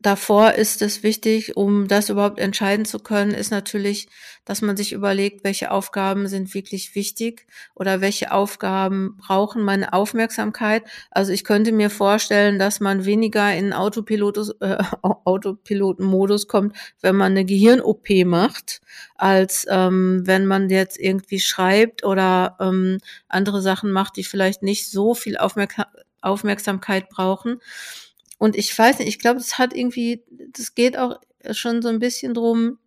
davor 0.05 0.53
ist 0.53 0.83
es 0.83 1.03
wichtig, 1.03 1.57
um 1.57 1.89
das 1.89 2.11
überhaupt 2.11 2.39
entscheiden 2.39 2.85
zu 2.85 2.99
können, 2.99 3.33
ist 3.33 3.51
natürlich, 3.51 4.09
dass 4.45 4.61
man 4.61 4.77
sich 4.77 4.93
überlegt, 4.93 5.45
welche 5.45 5.71
Aufgaben 5.71 6.29
sind 6.29 6.53
wirklich 6.53 6.95
wichtig 6.95 7.47
oder 7.75 8.03
welche 8.03 8.31
Aufgaben 8.31 9.17
brauchen 9.17 9.63
meine 9.63 9.95
Aufmerksamkeit. 9.95 10.85
Also 11.11 11.33
ich 11.33 11.43
könnte 11.43 11.73
mir 11.73 11.89
vorstellen, 11.89 12.59
dass 12.59 12.81
man 12.81 13.07
weniger 13.07 13.55
in 13.55 13.73
Autopilot, 13.73 14.55
äh, 14.61 14.77
Autopilotenmodus 15.03 16.49
kommt, 16.49 16.77
wenn 17.01 17.17
man 17.17 17.33
eine 17.33 17.47
Gehirn-OP 17.47 18.09
macht, 18.27 18.83
als 19.17 19.67
ähm, 19.71 20.23
wenn 20.27 20.45
man 20.45 20.69
jetzt 20.69 20.99
irgendwie 21.01 21.41
schreibt 21.41 22.05
oder 22.05 22.57
ähm, 22.61 22.99
andere 23.29 23.63
Sachen 23.63 23.91
macht, 23.91 24.17
die 24.17 24.25
vielleicht 24.25 24.63
nicht 24.63 24.91
so 24.91 25.15
viel 25.15 25.39
Aufmerksam 25.39 25.87
Aufmerksamkeit 26.25 27.11
brauchen. 27.11 27.61
Und 28.38 28.57
ich 28.57 28.76
weiß 28.76 28.99
nicht, 28.99 29.09
ich 29.09 29.19
glaube, 29.19 29.41
es 29.41 29.59
hat 29.59 29.75
irgendwie, 29.75 30.25
das 30.53 30.75
geht 30.75 30.99
auch 30.99 31.21
schon 31.53 31.83
so 31.83 31.88
ein 31.88 31.99
bisschen 31.99 32.35
drum, 32.35 32.79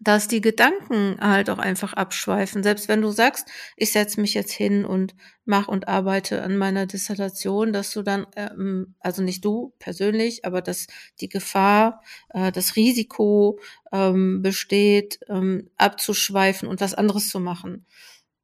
dass 0.00 0.28
die 0.28 0.40
Gedanken 0.40 1.16
halt 1.20 1.48
auch 1.50 1.58
einfach 1.58 1.94
abschweifen. 1.94 2.62
Selbst 2.62 2.88
wenn 2.88 3.00
du 3.00 3.10
sagst, 3.10 3.48
ich 3.76 3.92
setze 3.92 4.20
mich 4.20 4.34
jetzt 4.34 4.52
hin 4.52 4.84
und 4.84 5.14
mache 5.44 5.70
und 5.70 5.88
arbeite 5.88 6.42
an 6.42 6.56
meiner 6.56 6.86
Dissertation, 6.86 7.72
dass 7.72 7.90
du 7.92 8.02
dann, 8.02 8.26
ähm, 8.36 8.94
also 9.00 9.22
nicht 9.22 9.44
du 9.44 9.72
persönlich, 9.78 10.44
aber 10.44 10.60
dass 10.62 10.86
die 11.20 11.28
Gefahr, 11.28 12.02
äh, 12.30 12.52
das 12.52 12.76
Risiko 12.76 13.58
ähm, 13.92 14.42
besteht, 14.42 15.20
ähm, 15.28 15.70
abzuschweifen 15.76 16.68
und 16.68 16.80
was 16.80 16.94
anderes 16.94 17.28
zu 17.28 17.40
machen. 17.40 17.86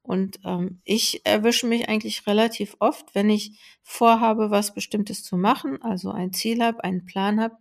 Und 0.03 0.41
ähm, 0.45 0.81
ich 0.85 1.25
erwische 1.25 1.67
mich 1.67 1.89
eigentlich 1.89 2.27
relativ 2.27 2.77
oft, 2.81 3.15
wenn 3.15 3.31
ich 3.31 3.59
vorhabe, 3.83 4.51
was 4.51 4.75
Bestimmtes 4.75 5.23
zu 5.23 5.37
machen, 5.37 5.81
also 5.83 6.11
ein 6.11 6.33
Ziel 6.33 6.63
habe, 6.63 6.83
einen 6.85 7.05
Plan 7.05 7.41
habe, 7.41 7.57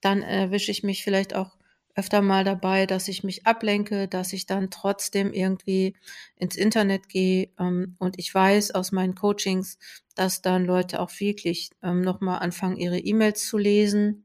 dann 0.00 0.22
erwische 0.22 0.70
ich 0.70 0.82
mich 0.82 1.04
vielleicht 1.04 1.34
auch 1.34 1.56
öfter 1.94 2.22
mal 2.22 2.44
dabei, 2.44 2.86
dass 2.86 3.08
ich 3.08 3.24
mich 3.24 3.46
ablenke, 3.46 4.08
dass 4.08 4.32
ich 4.32 4.46
dann 4.46 4.70
trotzdem 4.70 5.32
irgendwie 5.32 5.94
ins 6.36 6.56
Internet 6.56 7.08
gehe. 7.08 7.50
Ähm, 7.58 7.96
und 7.98 8.18
ich 8.18 8.34
weiß 8.34 8.70
aus 8.72 8.92
meinen 8.92 9.14
Coachings, 9.14 9.78
dass 10.14 10.42
dann 10.42 10.64
Leute 10.64 11.00
auch 11.00 11.10
wirklich 11.18 11.70
ähm, 11.82 12.02
nochmal 12.02 12.40
anfangen, 12.40 12.76
ihre 12.76 12.98
E-Mails 12.98 13.46
zu 13.46 13.58
lesen. 13.58 14.24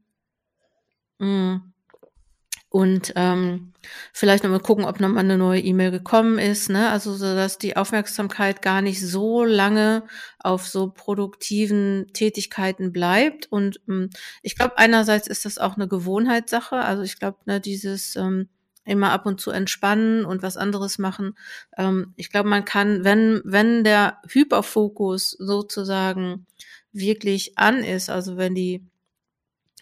Mm. 1.18 1.75
Und 2.76 3.14
ähm, 3.16 3.72
vielleicht 4.12 4.44
nochmal 4.44 4.60
gucken, 4.60 4.84
ob 4.84 5.00
nochmal 5.00 5.24
eine 5.24 5.38
neue 5.38 5.62
E-Mail 5.62 5.90
gekommen 5.90 6.38
ist, 6.38 6.68
ne? 6.68 6.90
Also 6.90 7.14
so, 7.14 7.24
dass 7.24 7.56
die 7.56 7.74
Aufmerksamkeit 7.74 8.60
gar 8.60 8.82
nicht 8.82 9.00
so 9.00 9.46
lange 9.46 10.02
auf 10.40 10.68
so 10.68 10.90
produktiven 10.90 12.08
Tätigkeiten 12.12 12.92
bleibt. 12.92 13.50
Und 13.50 13.80
ähm, 13.88 14.10
ich 14.42 14.56
glaube, 14.56 14.76
einerseits 14.76 15.26
ist 15.26 15.46
das 15.46 15.56
auch 15.56 15.76
eine 15.76 15.88
Gewohnheitssache. 15.88 16.76
Also 16.76 17.02
ich 17.02 17.18
glaube, 17.18 17.38
ne, 17.46 17.62
dieses 17.62 18.14
ähm, 18.16 18.50
immer 18.84 19.10
ab 19.10 19.24
und 19.24 19.40
zu 19.40 19.52
entspannen 19.52 20.26
und 20.26 20.42
was 20.42 20.58
anderes 20.58 20.98
machen. 20.98 21.34
Ähm, 21.78 22.12
ich 22.16 22.28
glaube, 22.28 22.50
man 22.50 22.66
kann, 22.66 23.04
wenn, 23.04 23.40
wenn 23.46 23.84
der 23.84 24.18
Hyperfokus 24.28 25.30
sozusagen 25.30 26.44
wirklich 26.92 27.56
an 27.56 27.82
ist, 27.82 28.10
also 28.10 28.36
wenn 28.36 28.54
die 28.54 28.84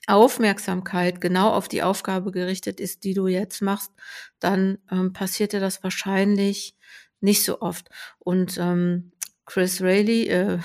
Aufmerksamkeit 0.07 1.21
genau 1.21 1.51
auf 1.51 1.69
die 1.69 1.83
Aufgabe 1.83 2.31
gerichtet 2.31 2.81
ist, 2.81 3.05
die 3.05 3.15
du 3.15 3.27
jetzt 3.27 3.63
machst, 3.63 3.93
dann 4.39 4.79
ähm, 4.91 5.13
passiert 5.13 5.53
dir 5.53 5.61
das 5.61 5.83
wahrscheinlich 5.83 6.77
nicht 7.21 7.45
so 7.45 7.61
oft. 7.61 7.89
Und 8.19 8.59
ähm, 8.59 9.13
Chris 9.47 9.81
Rayleigh, 9.83 10.29
äh, 10.29 10.59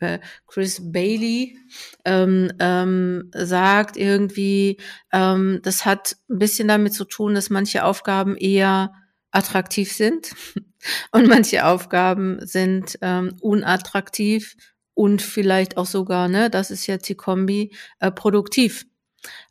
äh, 0.00 0.18
Chris 0.46 0.92
Bailey 0.92 1.58
ähm, 2.04 2.52
ähm, 2.58 3.30
sagt 3.34 3.96
irgendwie, 3.96 4.78
ähm, 5.12 5.60
das 5.62 5.84
hat 5.84 6.16
ein 6.28 6.38
bisschen 6.38 6.68
damit 6.68 6.94
zu 6.94 7.04
tun, 7.04 7.34
dass 7.34 7.50
manche 7.50 7.84
Aufgaben 7.84 8.36
eher 8.36 8.92
attraktiv 9.30 9.92
sind 9.92 10.34
und 11.12 11.26
manche 11.28 11.66
Aufgaben 11.66 12.44
sind 12.46 12.98
ähm, 13.02 13.36
unattraktiv 13.40 14.56
und 14.94 15.22
vielleicht 15.22 15.76
auch 15.76 15.86
sogar, 15.86 16.28
ne, 16.28 16.50
das 16.50 16.70
ist 16.70 16.86
jetzt 16.86 17.08
die 17.08 17.14
Kombi, 17.16 17.74
äh, 18.00 18.10
produktiv. 18.10 18.86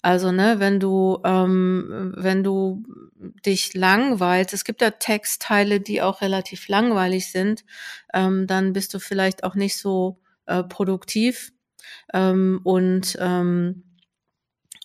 Also, 0.01 0.31
ne, 0.31 0.59
wenn 0.59 0.79
du, 0.79 1.19
ähm, 1.25 2.13
wenn 2.17 2.43
du 2.43 2.83
dich 3.45 3.73
langweilst, 3.73 4.53
es 4.53 4.65
gibt 4.65 4.81
ja 4.81 4.91
Textteile, 4.91 5.79
die 5.79 6.01
auch 6.01 6.21
relativ 6.21 6.67
langweilig 6.67 7.31
sind, 7.31 7.63
ähm, 8.13 8.47
dann 8.47 8.73
bist 8.73 8.93
du 8.93 8.99
vielleicht 8.99 9.43
auch 9.43 9.55
nicht 9.55 9.77
so 9.77 10.19
äh, 10.45 10.63
produktiv. 10.63 11.51
Ähm, 12.13 12.61
und 12.63 13.17
ähm, 13.19 13.83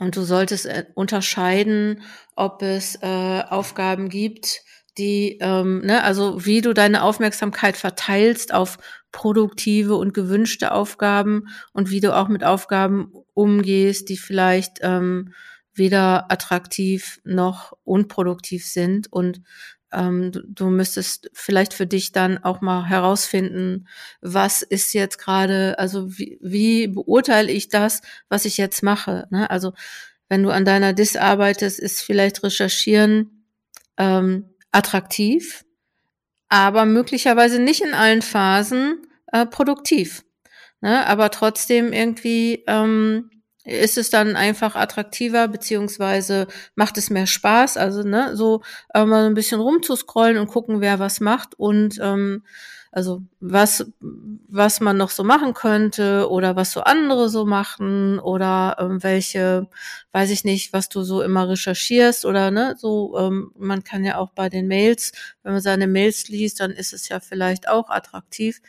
und 0.01 0.17
du 0.17 0.23
solltest 0.23 0.67
äh, 0.67 0.87
unterscheiden, 0.95 2.03
ob 2.37 2.63
es 2.63 2.97
äh, 3.03 3.43
Aufgaben 3.49 4.09
gibt, 4.09 4.63
die, 4.99 5.39
ähm, 5.41 5.81
ne, 5.81 6.03
also 6.03 6.45
wie 6.45 6.61
du 6.61 6.75
deine 6.75 7.03
Aufmerksamkeit 7.03 7.77
verteilst 7.77 8.53
auf 8.53 8.79
produktive 9.13 9.95
und 9.95 10.13
gewünschte 10.13 10.73
Aufgaben 10.73 11.49
und 11.73 11.91
wie 11.91 12.01
du 12.01 12.15
auch 12.15 12.29
mit 12.29 12.45
Aufgaben 12.45 13.13
umgehst, 13.35 14.09
die 14.09 14.17
vielleicht 14.17 14.79
ähm, 14.83 15.33
weder 15.73 16.31
attraktiv 16.31 17.21
noch 17.25 17.73
unproduktiv 17.85 18.67
sind. 18.67 19.11
Und 19.13 19.41
ähm, 19.93 20.33
du, 20.33 20.43
du 20.47 20.67
müsstest 20.67 21.31
vielleicht 21.33 21.73
für 21.73 21.87
dich 21.87 22.13
dann 22.13 22.39
auch 22.39 22.61
mal 22.61 22.85
herausfinden, 22.85 23.87
was 24.21 24.63
ist 24.63 24.93
jetzt 24.93 25.19
gerade, 25.19 25.79
also 25.79 26.19
wie, 26.19 26.39
wie 26.43 26.89
beurteile 26.89 27.51
ich 27.51 27.69
das, 27.69 28.03
was 28.29 28.45
ich 28.45 28.59
jetzt 28.59 28.83
mache. 28.83 29.27
Ne? 29.31 29.49
Also 29.51 29.73
wenn 30.29 30.43
du 30.43 30.51
an 30.51 30.65
deiner 30.65 30.93
Dis 30.93 31.17
arbeitest, 31.17 31.79
ist 31.79 32.03
vielleicht 32.03 32.43
recherchieren 32.43 33.45
ähm, 33.97 34.51
attraktiv, 34.73 35.65
aber 36.49 36.85
möglicherweise 36.87 37.61
nicht 37.61 37.83
in 37.83 37.95
allen 37.95 38.23
Phasen 38.23 39.07
äh, 39.33 39.47
produktiv. 39.47 40.25
Ne? 40.81 41.07
Aber 41.07 41.31
trotzdem 41.31 41.93
irgendwie 41.93 42.65
ähm, 42.67 43.31
ist 43.65 43.99
es 43.99 44.11
dann 44.11 44.35
einfach 44.37 44.77
attraktiver, 44.77 45.49
beziehungsweise 45.49 46.47
macht 46.75 46.97
es 46.97 47.11
mehr 47.11 47.27
Spaß. 47.27 47.77
Also 47.77 48.03
ne, 48.03 48.35
so 48.37 48.63
äh, 48.95 49.05
mal 49.05 49.27
ein 49.27 49.35
bisschen 49.35 49.61
rumzuscrollen 49.61 50.39
und 50.39 50.49
gucken, 50.49 50.81
wer 50.81 50.99
was 50.99 51.21
macht 51.21 51.55
und 51.59 51.99
ähm, 52.01 52.45
also 52.91 53.23
was, 53.41 53.87
was 54.01 54.81
man 54.81 54.97
noch 54.97 55.11
so 55.11 55.25
machen 55.25 55.55
könnte 55.55 56.29
oder 56.31 56.57
was 56.57 56.73
so 56.73 56.81
andere 56.81 57.29
so 57.29 57.45
machen 57.45 58.19
oder 58.19 58.77
ähm, 58.79 59.03
welche, 59.03 59.69
weiß 60.13 60.31
ich 60.31 60.45
nicht, 60.45 60.73
was 60.73 60.89
du 60.89 61.03
so 61.03 61.23
immer 61.23 61.49
recherchierst 61.49 62.25
oder 62.25 62.51
ne, 62.51 62.77
so, 62.79 63.19
ähm, 63.19 63.53
man 63.57 63.85
kann 63.85 64.05
ja 64.05 64.19
auch 64.19 64.31
bei 64.31 64.49
den 64.49 64.69
Mails, 64.69 65.13
wenn 65.43 65.53
man 65.53 65.61
seine 65.63 65.87
Mails 65.87 66.29
liest, 66.29 66.61
dann 66.61 66.71
ist 66.71 66.93
es 66.93 67.09
ja 67.09 67.21
vielleicht 67.21 67.69
auch 67.69 67.91
attraktiv. 67.91 68.61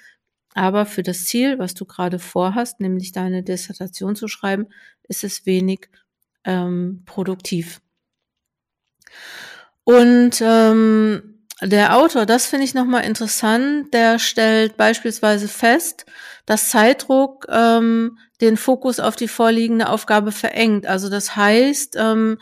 Aber 0.55 0.85
für 0.85 1.03
das 1.03 1.25
Ziel, 1.25 1.59
was 1.59 1.73
du 1.73 1.85
gerade 1.85 2.19
vorhast, 2.19 2.79
nämlich 2.79 3.11
deine 3.11 3.43
Dissertation 3.43 4.15
zu 4.15 4.27
schreiben, 4.27 4.67
ist 5.03 5.23
es 5.23 5.45
wenig 5.45 5.89
ähm, 6.43 7.03
produktiv. 7.05 7.81
Und 9.83 10.41
ähm, 10.41 11.28
der 11.61 11.97
Autor, 11.97 12.25
das 12.25 12.45
finde 12.45 12.65
ich 12.65 12.73
nochmal 12.73 13.03
interessant, 13.03 13.93
der 13.93 14.19
stellt 14.19 14.77
beispielsweise 14.77 15.47
fest, 15.47 16.05
dass 16.45 16.69
Zeitdruck 16.69 17.45
ähm, 17.49 18.17
den 18.41 18.55
Fokus 18.57 18.99
auf 18.99 19.15
die 19.15 19.27
vorliegende 19.27 19.89
Aufgabe 19.89 20.31
verengt. 20.31 20.87
Also 20.87 21.09
das 21.09 21.35
heißt, 21.35 21.95
ähm, 21.97 22.37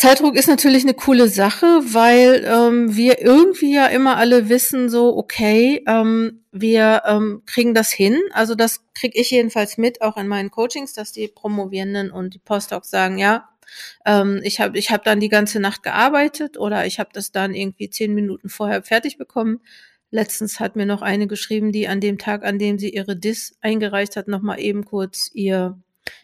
Zeitdruck 0.00 0.34
ist 0.34 0.48
natürlich 0.48 0.84
eine 0.84 0.94
coole 0.94 1.28
Sache, 1.28 1.66
weil 1.66 2.42
ähm, 2.46 2.96
wir 2.96 3.20
irgendwie 3.20 3.74
ja 3.74 3.86
immer 3.86 4.16
alle 4.16 4.48
wissen, 4.48 4.88
so, 4.88 5.14
okay, 5.14 5.84
ähm, 5.86 6.42
wir 6.52 7.02
ähm, 7.06 7.42
kriegen 7.44 7.74
das 7.74 7.90
hin. 7.90 8.18
Also 8.32 8.54
das 8.54 8.80
kriege 8.94 9.20
ich 9.20 9.30
jedenfalls 9.30 9.76
mit, 9.76 10.00
auch 10.00 10.16
in 10.16 10.26
meinen 10.26 10.50
Coachings, 10.50 10.94
dass 10.94 11.12
die 11.12 11.28
Promovierenden 11.28 12.10
und 12.10 12.32
die 12.32 12.38
Postdocs 12.38 12.88
sagen, 12.88 13.18
ja, 13.18 13.49
ähm, 14.06 14.40
ich 14.42 14.60
habe 14.60 14.78
ich 14.78 14.90
hab 14.90 15.04
dann 15.04 15.20
die 15.20 15.28
ganze 15.28 15.60
Nacht 15.60 15.82
gearbeitet 15.82 16.58
oder 16.58 16.86
ich 16.86 16.98
habe 16.98 17.10
das 17.12 17.32
dann 17.32 17.54
irgendwie 17.54 17.90
zehn 17.90 18.14
Minuten 18.14 18.48
vorher 18.48 18.82
fertig 18.82 19.18
bekommen. 19.18 19.60
Letztens 20.10 20.58
hat 20.60 20.76
mir 20.76 20.86
noch 20.86 21.02
eine 21.02 21.26
geschrieben, 21.26 21.72
die 21.72 21.88
an 21.88 22.00
dem 22.00 22.18
Tag, 22.18 22.44
an 22.44 22.58
dem 22.58 22.78
sie 22.78 22.90
ihre 22.90 23.16
Dis 23.16 23.56
eingereicht 23.60 24.16
hat, 24.16 24.28
noch 24.28 24.42
mal 24.42 24.58
eben 24.58 24.84
kurz 24.84 25.30
ihr 25.32 25.78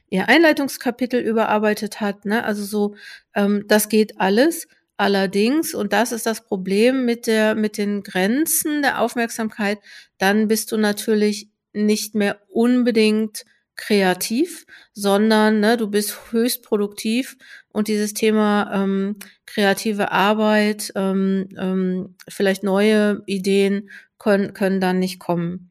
ihr 0.08 0.28
Einleitungskapitel 0.28 1.20
überarbeitet 1.20 2.00
hat. 2.00 2.24
Ne? 2.24 2.44
Also 2.44 2.64
so, 2.64 2.96
ähm, 3.34 3.64
das 3.68 3.88
geht 3.88 4.20
alles. 4.20 4.68
Allerdings, 4.96 5.74
und 5.74 5.92
das 5.92 6.12
ist 6.12 6.24
das 6.26 6.46
Problem 6.46 7.04
mit 7.04 7.26
der, 7.26 7.54
mit 7.54 7.76
den 7.76 8.02
Grenzen 8.02 8.82
der 8.82 9.00
Aufmerksamkeit, 9.00 9.78
dann 10.18 10.48
bist 10.48 10.72
du 10.72 10.78
natürlich 10.78 11.50
nicht 11.74 12.14
mehr 12.14 12.40
unbedingt 12.48 13.44
kreativ, 13.76 14.66
sondern 14.94 15.60
ne, 15.60 15.76
du 15.76 15.88
bist 15.88 16.32
höchst 16.32 16.62
produktiv 16.62 17.36
und 17.68 17.88
dieses 17.88 18.14
Thema 18.14 18.70
ähm, 18.72 19.16
kreative 19.44 20.10
Arbeit, 20.12 20.92
ähm, 20.96 21.48
ähm, 21.58 22.16
vielleicht 22.28 22.62
neue 22.62 23.22
Ideen 23.26 23.90
können, 24.18 24.54
können 24.54 24.80
dann 24.80 24.98
nicht 24.98 25.18
kommen. 25.18 25.70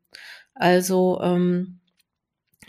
Also 0.54 1.20
ähm, 1.22 1.80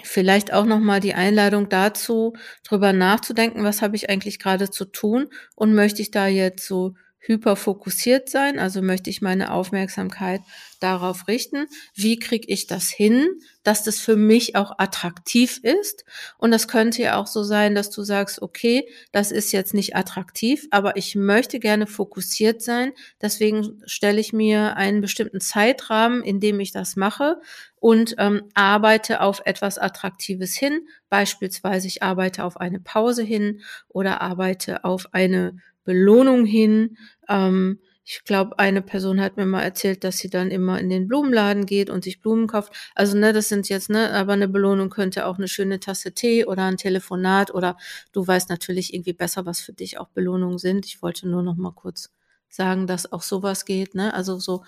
vielleicht 0.03 0.53
auch 0.53 0.65
noch 0.65 0.81
mal 0.81 1.01
die 1.01 1.15
Einladung 1.15 1.69
dazu, 1.69 2.35
drüber 2.65 2.93
nachzudenken, 2.93 3.65
was 3.65 3.83
habe 3.83 3.97
ich 3.97 4.09
eigentlich 4.11 4.39
gerade 4.39 4.71
zu 4.71 4.85
tun 4.87 5.29
und 5.55 5.75
möchte 5.75 6.03
ich 6.03 6.11
da 6.11 6.27
jetzt 6.27 6.67
so 6.67 6.95
hyperfokussiert 7.27 8.29
sein, 8.29 8.59
also 8.59 8.83
möchte 8.83 9.11
ich 9.11 9.21
meine 9.21 9.53
Aufmerksamkeit 9.53 10.41
darauf 10.81 11.27
richten, 11.27 11.67
wie 11.95 12.19
kriege 12.19 12.47
ich 12.49 12.67
das 12.67 12.89
hin, 12.89 13.27
dass 13.63 13.83
das 13.83 13.99
für 13.99 14.17
mich 14.17 14.57
auch 14.57 14.79
attraktiv 14.79 15.59
ist. 15.63 16.05
Und 16.39 16.51
das 16.51 16.69
könnte 16.69 17.03
ja 17.03 17.17
auch 17.17 17.27
so 17.27 17.43
sein, 17.43 17.75
dass 17.75 17.91
du 17.91 18.03
sagst, 18.03 18.43
okay, 18.43 18.89
das 19.11 19.33
ist 19.33 19.53
jetzt 19.53 19.75
nicht 19.75 19.97
attraktiv, 19.97 20.67
aber 20.71 20.97
ich 20.97 21.15
möchte 21.15 21.59
gerne 21.59 21.87
fokussiert 21.87 22.63
sein. 22.63 22.93
Deswegen 23.21 23.81
stelle 23.87 24.21
ich 24.21 24.33
mir 24.33 24.77
einen 24.77 25.01
bestimmten 25.01 25.41
Zeitrahmen, 25.41 26.23
in 26.23 26.41
dem 26.41 26.61
ich 26.61 26.73
das 26.73 26.97
mache 26.97 27.41
und 27.77 28.15
ähm, 28.19 28.43
arbeite 28.55 29.21
auf 29.21 29.43
etwas 29.45 29.79
Attraktives 29.79 30.55
hin. 30.55 30.87
Beispielsweise 31.09 31.87
ich 31.87 32.03
arbeite 32.03 32.45
auf 32.45 32.59
eine 32.59 32.81
Pause 32.81 33.23
hin 33.23 33.63
oder 33.89 34.21
arbeite 34.21 34.85
auf 34.85 35.09
eine 35.13 35.57
Belohnung 35.87 36.45
hin. 36.45 36.99
Ähm, 37.31 37.81
ich 38.05 38.23
glaube, 38.25 38.59
eine 38.61 38.83
Person 38.83 39.21
hat 39.21 39.37
mir 39.37 39.47
mal 39.47 39.63
erzählt, 39.63 40.05
dass 40.05 40.19
sie 40.19 40.31
dann 40.31 40.51
immer 40.53 40.79
in 40.79 40.91
den 40.91 41.09
Blumenladen 41.09 41.67
geht 41.67 41.91
und 41.91 42.05
sich 42.05 42.21
Blumen 42.21 42.47
kauft. 42.47 42.73
Also, 42.95 43.17
ne, 43.19 43.33
das 43.33 43.49
sind 43.49 43.69
jetzt, 43.71 43.91
ne, 43.91 44.13
aber 44.13 44.35
eine 44.35 44.49
Belohnung 44.49 44.91
könnte 44.91 45.27
auch 45.27 45.39
eine 45.39 45.49
schöne 45.49 45.81
Tasse 45.81 46.13
Tee 46.13 46.45
oder 46.45 46.65
ein 46.67 46.77
Telefonat 46.77 47.53
oder 47.55 47.77
du 48.13 48.27
weißt 48.27 48.51
natürlich 48.51 48.95
irgendwie 48.95 49.15
besser, 49.15 49.47
was 49.47 49.61
für 49.61 49.73
dich 49.73 49.99
auch 49.99 50.09
Belohnungen 50.11 50.59
sind. 50.59 50.87
Ich 50.87 51.03
wollte 51.03 51.29
nur 51.29 51.43
noch 51.43 51.57
mal 51.57 51.73
kurz 51.73 52.11
sagen, 52.49 52.87
dass 52.87 53.11
auch 53.13 53.23
sowas 53.23 53.65
geht, 53.65 53.95
ne? 53.97 54.15
Also 54.15 54.39
so 54.39 54.63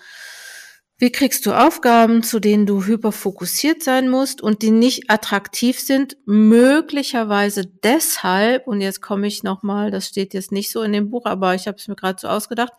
Wie 1.01 1.13
kriegst 1.13 1.45
du 1.45 1.53
Aufgaben, 1.53 2.23
zu 2.23 2.41
denen 2.41 2.65
du 2.65 2.83
hyperfokussiert 2.83 3.81
sein 3.81 4.09
musst 4.09 4.41
und 4.41 4.61
die 4.61 4.71
nicht 4.71 5.09
attraktiv 5.09 5.79
sind? 5.79 6.17
Möglicherweise 6.25 7.65
deshalb, 7.65 8.67
und 8.67 8.81
jetzt 8.81 9.01
komme 9.01 9.25
ich 9.25 9.41
nochmal, 9.41 9.91
das 9.91 10.07
steht 10.07 10.33
jetzt 10.33 10.51
nicht 10.51 10.69
so 10.71 10.81
in 10.81 10.91
dem 10.91 11.09
Buch, 11.09 11.25
aber 11.25 11.55
ich 11.55 11.67
habe 11.67 11.77
es 11.77 11.87
mir 11.87 11.95
gerade 11.95 12.19
so 12.19 12.27
ausgedacht, 12.27 12.73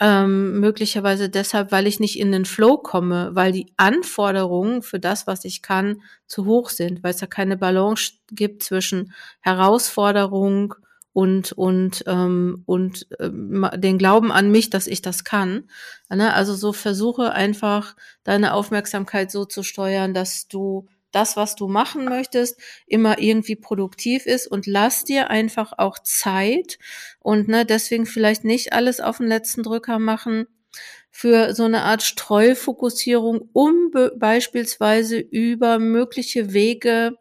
ähm, 0.00 0.58
möglicherweise 0.58 1.28
deshalb, 1.28 1.70
weil 1.70 1.86
ich 1.86 2.00
nicht 2.00 2.18
in 2.18 2.32
den 2.32 2.46
Flow 2.46 2.78
komme, 2.78 3.30
weil 3.34 3.52
die 3.52 3.66
Anforderungen 3.76 4.80
für 4.80 4.98
das, 4.98 5.26
was 5.26 5.44
ich 5.44 5.60
kann, 5.60 6.00
zu 6.26 6.46
hoch 6.46 6.70
sind, 6.70 7.04
weil 7.04 7.12
es 7.12 7.20
ja 7.20 7.26
keine 7.26 7.58
Balance 7.58 8.12
gibt 8.30 8.62
zwischen 8.62 9.12
Herausforderung 9.40 10.76
und 11.14 11.52
und 11.52 12.04
ähm, 12.06 12.64
und 12.66 13.06
ähm, 13.20 13.66
den 13.76 13.98
Glauben 13.98 14.32
an 14.32 14.50
mich, 14.50 14.68
dass 14.68 14.88
ich 14.88 15.00
das 15.00 15.24
kann. 15.24 15.70
Ne? 16.10 16.34
Also 16.34 16.54
so 16.54 16.72
versuche 16.74 17.32
einfach 17.32 17.96
deine 18.24 18.52
Aufmerksamkeit 18.52 19.30
so 19.30 19.46
zu 19.46 19.62
steuern, 19.62 20.12
dass 20.12 20.48
du 20.48 20.88
das, 21.12 21.36
was 21.36 21.54
du 21.54 21.68
machen 21.68 22.04
möchtest, 22.06 22.60
immer 22.86 23.20
irgendwie 23.20 23.54
produktiv 23.54 24.26
ist 24.26 24.48
und 24.48 24.66
lass 24.66 25.04
dir 25.04 25.30
einfach 25.30 25.72
auch 25.78 26.00
Zeit 26.00 26.80
und 27.20 27.46
ne, 27.46 27.64
deswegen 27.64 28.06
vielleicht 28.06 28.42
nicht 28.42 28.72
alles 28.72 29.00
auf 29.00 29.18
den 29.18 29.28
letzten 29.28 29.62
Drücker 29.62 30.00
machen 30.00 30.48
für 31.12 31.54
so 31.54 31.62
eine 31.62 31.82
Art 31.82 32.02
Streufokussierung, 32.02 33.48
um 33.52 33.92
beispielsweise 34.16 35.18
über 35.18 35.78
mögliche 35.78 36.52
Wege 36.52 37.16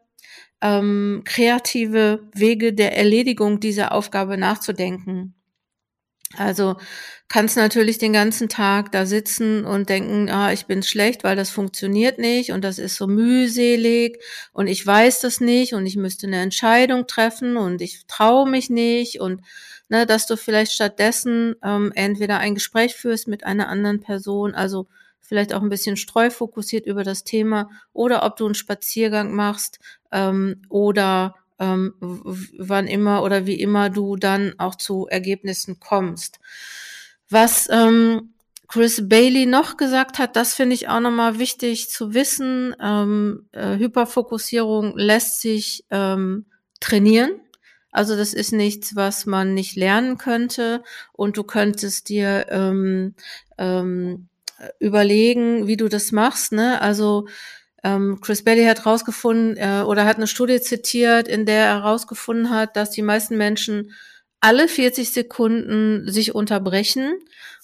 ähm, 0.63 1.21
kreative 1.26 2.21
Wege 2.34 2.73
der 2.73 2.97
Erledigung 2.97 3.60
dieser 3.60 3.91
Aufgabe 3.91 4.38
nachzudenken. 4.38 5.36
Also 6.36 6.78
kannst 7.28 7.58
natürlich 7.58 7.99
den 7.99 8.13
ganzen 8.13 8.49
Tag 8.49 8.91
da 8.91 9.06
sitzen 9.06 9.65
und 9.65 9.89
denken, 9.89 10.30
ah, 10.30 10.52
ich 10.52 10.65
bin 10.65 10.82
schlecht, 10.82 11.23
weil 11.23 11.36
das 11.36 11.52
funktioniert 11.52 12.17
nicht 12.17 12.52
und 12.52 12.63
das 12.63 12.80
ist 12.80 12.95
so 12.95 13.08
mühselig 13.08 14.19
und 14.52 14.67
ich 14.67 14.86
weiß 14.86 15.19
das 15.19 15.41
nicht 15.41 15.73
und 15.73 15.86
ich 15.86 15.95
müsste 15.95 16.26
eine 16.28 16.41
Entscheidung 16.41 17.06
treffen 17.08 17.58
und 17.58 17.82
ich 17.82 18.08
traue 18.08 18.49
mich 18.49 18.69
nicht 18.69 19.19
und 19.19 19.41
ne, 19.89 20.06
dass 20.06 20.26
du 20.26 20.38
vielleicht 20.38 20.71
stattdessen 20.71 21.56
ähm, 21.63 21.91
entweder 21.93 22.39
ein 22.39 22.56
Gespräch 22.56 22.95
führst 22.95 23.28
mit 23.28 23.43
einer 23.43 23.67
anderen 23.67 23.99
Person, 23.99 24.56
also 24.56 24.88
vielleicht 25.23 25.53
auch 25.53 25.62
ein 25.62 25.69
bisschen 25.69 25.97
streufokussiert 25.97 26.86
über 26.86 27.03
das 27.03 27.23
Thema 27.23 27.69
oder 27.93 28.23
ob 28.23 28.38
du 28.38 28.45
einen 28.45 28.55
Spaziergang 28.55 29.33
machst 29.33 29.79
ähm, 30.12 30.62
oder 30.69 31.36
ähm, 31.59 31.95
wann 31.99 32.88
immer 32.88 33.23
oder 33.23 33.45
wie 33.47 33.59
immer 33.59 33.89
du 33.89 34.15
dann 34.15 34.53
auch 34.59 34.75
zu 34.75 35.07
Ergebnissen 35.07 35.79
kommst. 35.79 36.39
Was 37.29 37.67
ähm, 37.71 38.33
Chris 38.67 39.07
Bailey 39.07 39.45
noch 39.45 39.77
gesagt 39.77 40.19
hat, 40.19 40.36
das 40.36 40.53
finde 40.53 40.75
ich 40.75 40.89
auch 40.89 40.99
nochmal 40.99 41.39
wichtig 41.39 41.89
zu 41.89 42.13
wissen. 42.13 42.75
Ähm, 42.81 43.47
äh, 43.51 43.77
Hyperfokussierung 43.77 44.97
lässt 44.97 45.41
sich 45.41 45.86
ähm, 45.89 46.45
trainieren. 46.79 47.39
Also 47.91 48.15
das 48.15 48.33
ist 48.33 48.51
nichts, 48.51 48.95
was 48.95 49.27
man 49.27 49.53
nicht 49.53 49.75
lernen 49.75 50.17
könnte 50.17 50.83
und 51.12 51.38
du 51.38 51.43
könntest 51.43 52.09
dir 52.09 52.47
ähm, 52.49 53.13
ähm, 53.59 54.27
überlegen, 54.80 55.67
wie 55.67 55.78
du 55.78 55.89
das 55.89 56.12
machst. 56.12 56.52
Ne? 56.52 56.82
Also 56.82 57.28
ähm, 57.84 58.19
Chris 58.21 58.43
Bailey 58.43 58.65
hat 58.65 58.86
rausgefunden 58.86 59.58
äh, 59.58 59.84
oder 59.84 60.06
hat 60.06 60.17
eine 60.17 60.28
Studie 60.28 60.62
zitiert, 60.62 61.28
in 61.28 61.45
der 61.45 61.65
er 61.65 61.73
herausgefunden 61.76 62.49
hat, 62.49 62.76
dass 62.76 62.91
die 62.91 63.02
meisten 63.02 63.38
Menschen 63.38 63.93
alle 64.39 64.67
40 64.67 65.12
Sekunden 65.12 66.10
sich 66.10 66.36
unterbrechen. 66.36 67.13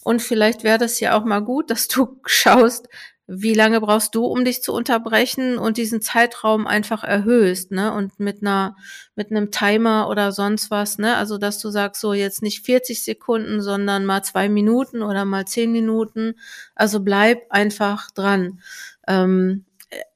Und 0.04 0.22
vielleicht 0.22 0.64
wäre 0.64 0.78
das 0.78 1.00
ja 1.00 1.18
auch 1.18 1.26
mal 1.26 1.40
gut, 1.40 1.70
dass 1.70 1.88
du 1.88 2.20
schaust, 2.26 2.90
wie 3.32 3.54
lange 3.54 3.80
brauchst 3.80 4.16
du, 4.16 4.26
um 4.26 4.44
dich 4.44 4.64
zu 4.64 4.74
unterbrechen 4.74 5.60
und 5.60 5.78
diesen 5.78 6.02
Zeitraum 6.02 6.66
einfach 6.66 7.04
erhöhst, 7.04 7.70
ne? 7.72 7.94
Und 7.94 8.20
mit 8.20 8.42
einer, 8.42 8.76
mit 9.16 9.30
einem 9.30 9.52
Timer 9.52 10.10
oder 10.10 10.32
sonst 10.32 10.72
was, 10.72 10.98
ne? 10.98 11.16
Also, 11.16 11.38
dass 11.38 11.60
du 11.60 11.70
sagst, 11.70 12.02
so 12.02 12.14
jetzt 12.14 12.42
nicht 12.42 12.66
40 12.66 13.04
Sekunden, 13.04 13.62
sondern 13.62 14.06
mal 14.06 14.24
zwei 14.24 14.50
Minuten 14.50 15.04
oder 15.04 15.26
mal 15.26 15.46
zehn 15.46 15.72
Minuten. 15.72 16.36
Also 16.74 17.02
bleib 17.02 17.52
einfach 17.52 18.10
dran. 18.10 18.62
Ähm, 19.08 19.66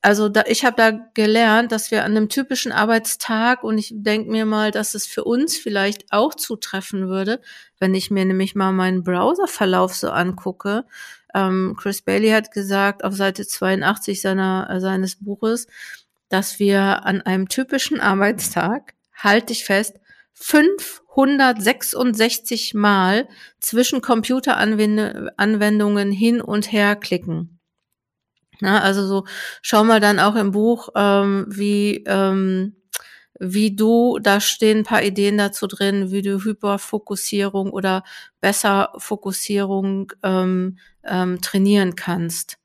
also 0.02 0.30
da, 0.30 0.44
ich 0.48 0.66
habe 0.66 0.76
da 0.78 0.92
gelernt, 1.14 1.72
dass 1.72 1.92
wir 1.92 2.04
an 2.04 2.12
einem 2.16 2.30
typischen 2.30 2.72
Arbeitstag 2.72 3.64
und 3.64 3.78
ich 3.78 3.92
denke 3.96 4.32
mir 4.32 4.46
mal, 4.46 4.72
dass 4.72 4.94
es 4.96 5.08
für 5.08 5.24
uns 5.24 5.58
vielleicht 5.58 6.12
auch 6.12 6.36
zutreffen 6.36 7.08
würde, 7.08 7.42
wenn 7.80 7.96
ich 7.96 8.12
mir 8.12 8.26
nämlich 8.26 8.56
mal 8.56 8.72
meinen 8.72 9.04
Browserverlauf 9.04 9.96
so 9.96 10.10
angucke. 10.10 10.86
Ähm, 11.34 11.76
Chris 11.78 12.02
Bailey 12.02 12.30
hat 12.30 12.52
gesagt 12.52 13.04
auf 13.04 13.14
Seite 13.16 13.46
82 13.48 14.22
seiner, 14.22 14.70
äh, 14.70 14.80
seines 14.80 15.18
Buches, 15.18 15.68
dass 16.30 16.60
wir 16.60 17.06
an 17.06 17.22
einem 17.22 17.50
typischen 17.50 18.00
Arbeitstag, 18.00 18.94
halte 19.14 19.52
ich 19.54 19.66
fest, 19.66 20.00
566 20.34 22.74
Mal 22.74 23.28
zwischen 23.60 24.02
Computeranwendungen 24.02 26.12
hin 26.12 26.42
und 26.42 26.72
her 26.72 26.96
klicken. 26.96 27.60
Na, 28.60 28.82
also 28.82 29.06
so, 29.06 29.26
schau 29.62 29.84
mal 29.84 30.00
dann 30.00 30.20
auch 30.20 30.36
im 30.36 30.50
Buch, 30.52 30.90
ähm, 30.96 31.46
wie, 31.50 32.04
ähm, 32.08 32.76
wie 33.40 33.76
du, 33.76 34.20
da 34.22 34.40
stehen 34.40 34.80
ein 34.80 34.84
paar 34.84 35.04
Ideen 35.04 35.38
dazu 35.38 35.68
drin, 35.68 36.12
wie 36.12 36.22
du 36.22 36.44
Hyperfokussierung 36.44 37.72
oder 37.72 38.04
besser 38.42 38.94
Fokussierung 38.98 40.12
ähm, 40.24 40.78
ähm, 41.04 41.42
trainieren 41.42 41.96
kannst. 41.96 42.58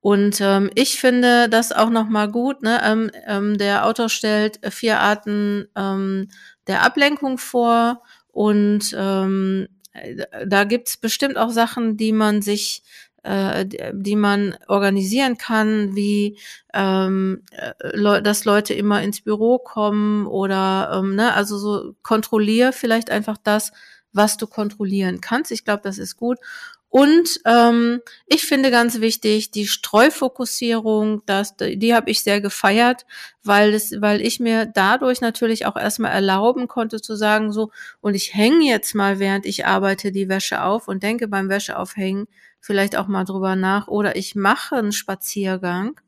Und 0.00 0.40
ähm, 0.40 0.70
ich 0.74 0.98
finde 0.98 1.48
das 1.48 1.70
auch 1.70 1.88
nochmal 1.88 2.28
gut. 2.28 2.62
Ne? 2.62 2.80
Ähm, 2.84 3.10
ähm, 3.26 3.56
der 3.56 3.86
Autor 3.86 4.08
stellt 4.08 4.58
vier 4.72 4.98
Arten 4.98 5.68
ähm, 5.76 6.28
der 6.66 6.82
Ablenkung 6.82 7.38
vor 7.38 8.02
und 8.32 8.94
ähm, 8.98 9.68
da 10.46 10.64
gibt's 10.64 10.96
bestimmt 10.96 11.36
auch 11.36 11.50
Sachen, 11.50 11.96
die 11.96 12.12
man 12.12 12.42
sich 12.42 12.82
äh, 13.22 13.66
die 13.92 14.16
man 14.16 14.56
organisieren 14.68 15.38
kann, 15.38 15.94
wie 15.94 16.38
ähm, 16.74 17.42
äh, 17.52 18.22
dass 18.22 18.44
Leute 18.44 18.74
immer 18.74 19.02
ins 19.02 19.20
Büro 19.20 19.58
kommen 19.58 20.26
oder 20.26 20.92
ähm, 20.94 21.14
ne, 21.16 21.34
also 21.34 21.58
so 21.58 21.94
kontrollier 22.02 22.72
vielleicht 22.72 23.10
einfach 23.10 23.36
das, 23.42 23.72
was 24.12 24.36
du 24.36 24.46
kontrollieren 24.46 25.20
kannst. 25.20 25.52
Ich 25.52 25.64
glaube, 25.64 25.82
das 25.84 25.98
ist 25.98 26.16
gut. 26.16 26.38
Und 26.92 27.40
ähm, 27.46 28.02
ich 28.26 28.44
finde 28.44 28.70
ganz 28.70 29.00
wichtig 29.00 29.50
die 29.50 29.66
Streufokussierung, 29.66 31.22
das, 31.24 31.56
die 31.56 31.94
habe 31.94 32.10
ich 32.10 32.22
sehr 32.22 32.42
gefeiert, 32.42 33.06
weil 33.42 33.72
es, 33.72 34.02
weil 34.02 34.20
ich 34.20 34.40
mir 34.40 34.66
dadurch 34.66 35.22
natürlich 35.22 35.64
auch 35.64 35.76
erstmal 35.76 36.12
erlauben 36.12 36.68
konnte 36.68 37.00
zu 37.00 37.16
sagen 37.16 37.50
so 37.50 37.70
und 38.02 38.14
ich 38.14 38.34
hänge 38.34 38.66
jetzt 38.66 38.94
mal 38.94 39.18
während 39.18 39.46
ich 39.46 39.64
arbeite 39.64 40.12
die 40.12 40.28
Wäsche 40.28 40.62
auf 40.62 40.86
und 40.86 41.02
denke 41.02 41.28
beim 41.28 41.48
Wäscheaufhängen 41.48 42.26
vielleicht 42.60 42.94
auch 42.96 43.06
mal 43.06 43.24
drüber 43.24 43.56
nach 43.56 43.88
oder 43.88 44.14
ich 44.14 44.34
mache 44.34 44.76
einen 44.76 44.92
Spaziergang 44.92 45.98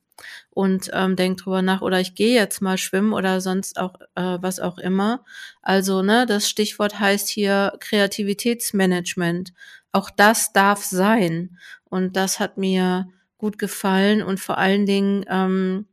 und 0.51 0.91
ähm, 0.93 1.17
denke 1.17 1.43
drüber 1.43 1.63
nach 1.63 1.81
oder 1.81 1.99
ich 1.99 2.15
gehe 2.15 2.35
jetzt 2.35 2.61
mal 2.61 2.77
schwimmen 2.77 3.15
oder 3.15 3.41
sonst 3.41 3.79
auch 3.79 3.95
äh, 4.17 4.37
was 4.43 4.61
auch 4.61 4.77
immer. 4.77 5.25
Also 5.63 6.03
ne, 6.03 6.27
das 6.27 6.47
Stichwort 6.47 7.01
heißt 7.01 7.29
hier 7.31 7.73
Kreativitätsmanagement. 7.81 9.55
Auch 9.95 10.11
das 10.11 10.53
darf 10.53 10.85
sein 10.85 11.57
und 11.85 12.17
das 12.17 12.41
hat 12.41 12.59
mir 12.59 13.07
gut 13.39 13.61
gefallen 13.61 14.23
und 14.25 14.41
vor 14.41 14.59
allen 14.59 14.87
Dingen 14.87 15.25
ähm, 15.29 15.87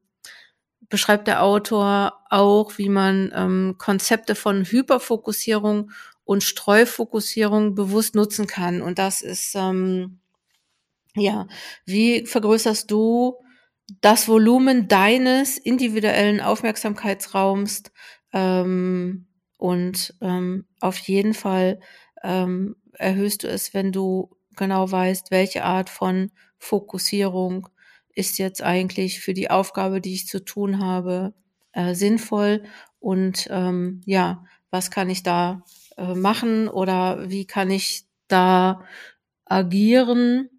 beschreibt 0.89 1.27
der 1.27 1.43
Autor 1.43 2.19
auch, 2.31 2.79
wie 2.79 2.89
man 2.89 3.31
ähm, 3.35 3.75
Konzepte 3.77 4.33
von 4.33 4.65
Hyperfokussierung 4.65 5.91
und 6.23 6.43
Streufokussierung 6.43 7.75
bewusst 7.75 8.15
nutzen 8.15 8.47
kann. 8.47 8.81
Und 8.81 8.97
das 8.97 9.21
ist 9.21 9.53
ähm, 9.53 10.19
ja, 11.15 11.47
wie 11.85 12.25
vergrößerst 12.25 12.89
du 12.89 13.35
das 14.01 14.27
Volumen 14.27 14.87
deines 14.87 15.59
individuellen 15.59 16.41
Aufmerksamkeitsraums 16.41 17.83
ähm, 18.33 19.27
und 19.57 20.15
ähm, 20.21 20.65
auf 20.79 20.97
jeden 20.97 21.35
Fall 21.35 21.79
ähm, 22.23 22.75
erhöhst 22.93 23.43
du 23.43 23.47
es, 23.47 23.73
wenn 23.73 23.91
du 23.91 24.29
genau 24.55 24.91
weißt, 24.91 25.31
welche 25.31 25.63
Art 25.63 25.89
von 25.89 26.31
Fokussierung 26.57 27.69
ist 28.13 28.37
jetzt 28.37 28.61
eigentlich 28.61 29.21
für 29.21 29.33
die 29.33 29.49
Aufgabe, 29.49 30.01
die 30.01 30.13
ich 30.13 30.27
zu 30.27 30.43
tun 30.43 30.79
habe, 30.83 31.33
äh, 31.73 31.95
sinnvoll 31.95 32.63
und 32.99 33.47
ähm, 33.49 34.01
ja, 34.05 34.43
was 34.69 34.91
kann 34.91 35.09
ich 35.09 35.23
da 35.23 35.63
äh, 35.97 36.13
machen 36.13 36.67
oder 36.67 37.29
wie 37.29 37.45
kann 37.45 37.71
ich 37.71 38.03
da 38.27 38.83
agieren, 39.45 40.49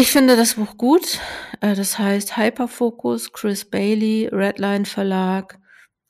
ich 0.00 0.12
finde 0.12 0.36
das 0.36 0.54
Buch 0.54 0.76
gut. 0.76 1.18
Äh, 1.60 1.74
das 1.74 1.98
heißt 1.98 2.36
Hyperfocus, 2.36 3.32
Chris 3.32 3.64
Bailey, 3.64 4.28
Redline 4.30 4.84
Verlag, 4.84 5.58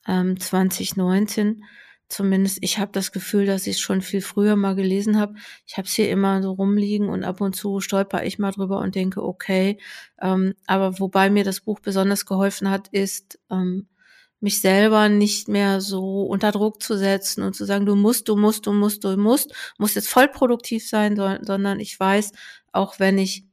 2019. 0.05 1.63
Zumindest 2.09 2.57
ich 2.61 2.79
habe 2.79 2.91
das 2.91 3.11
Gefühl, 3.11 3.45
dass 3.45 3.67
ich 3.67 3.75
es 3.75 3.79
schon 3.81 4.01
viel 4.01 4.21
früher 4.21 4.55
mal 4.55 4.75
gelesen 4.75 5.19
habe. 5.19 5.35
Ich 5.67 5.77
habe 5.77 5.87
es 5.87 5.93
hier 5.93 6.09
immer 6.09 6.41
so 6.41 6.51
rumliegen 6.53 7.07
und 7.09 7.23
ab 7.23 7.39
und 7.41 7.55
zu 7.55 7.79
stolper 7.81 8.25
ich 8.25 8.39
mal 8.39 8.51
drüber 8.51 8.79
und 8.79 8.95
denke, 8.95 9.23
okay. 9.23 9.77
Ähm, 10.19 10.55
aber 10.65 10.99
wobei 10.99 11.29
mir 11.29 11.43
das 11.43 11.61
Buch 11.61 11.79
besonders 11.79 12.25
geholfen 12.25 12.69
hat, 12.69 12.87
ist, 12.89 13.39
ähm, 13.51 13.87
mich 14.41 14.61
selber 14.61 15.09
nicht 15.09 15.47
mehr 15.49 15.81
so 15.81 16.23
unter 16.23 16.51
Druck 16.51 16.81
zu 16.81 16.97
setzen 16.97 17.43
und 17.43 17.55
zu 17.55 17.65
sagen, 17.65 17.85
du 17.85 17.95
musst, 17.95 18.29
du 18.29 18.35
musst, 18.37 18.65
du 18.67 18.73
musst, 18.73 19.03
du 19.03 19.17
musst, 19.17 19.53
musst 19.77 19.95
jetzt 19.95 20.09
voll 20.09 20.29
produktiv 20.29 20.87
sein, 20.87 21.15
sondern 21.15 21.79
ich 21.79 21.99
weiß, 21.99 22.31
auch 22.71 22.99
wenn 22.99 23.17
ich 23.17 23.45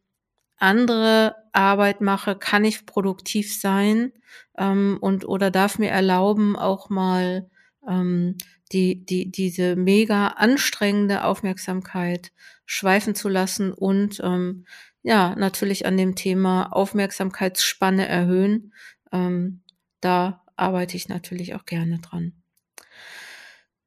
andere 0.58 1.36
Arbeit 1.52 2.00
mache, 2.00 2.36
kann 2.36 2.64
ich 2.64 2.86
produktiv 2.86 3.60
sein 3.60 4.12
ähm, 4.58 4.98
und 5.00 5.26
oder 5.28 5.50
darf 5.50 5.78
mir 5.78 5.90
erlauben, 5.90 6.56
auch 6.56 6.88
mal 6.88 7.50
ähm, 7.88 8.36
die, 8.72 9.04
die, 9.04 9.30
diese 9.30 9.76
mega 9.76 10.28
anstrengende 10.28 11.24
Aufmerksamkeit 11.24 12.32
schweifen 12.64 13.14
zu 13.14 13.28
lassen 13.28 13.72
und 13.72 14.20
ähm, 14.24 14.66
ja, 15.02 15.36
natürlich 15.36 15.86
an 15.86 15.96
dem 15.96 16.16
Thema 16.16 16.72
Aufmerksamkeitsspanne 16.72 18.08
erhöhen. 18.08 18.74
Ähm, 19.12 19.62
da 20.00 20.42
arbeite 20.56 20.96
ich 20.96 21.08
natürlich 21.08 21.54
auch 21.54 21.64
gerne 21.64 22.00
dran. 22.00 22.32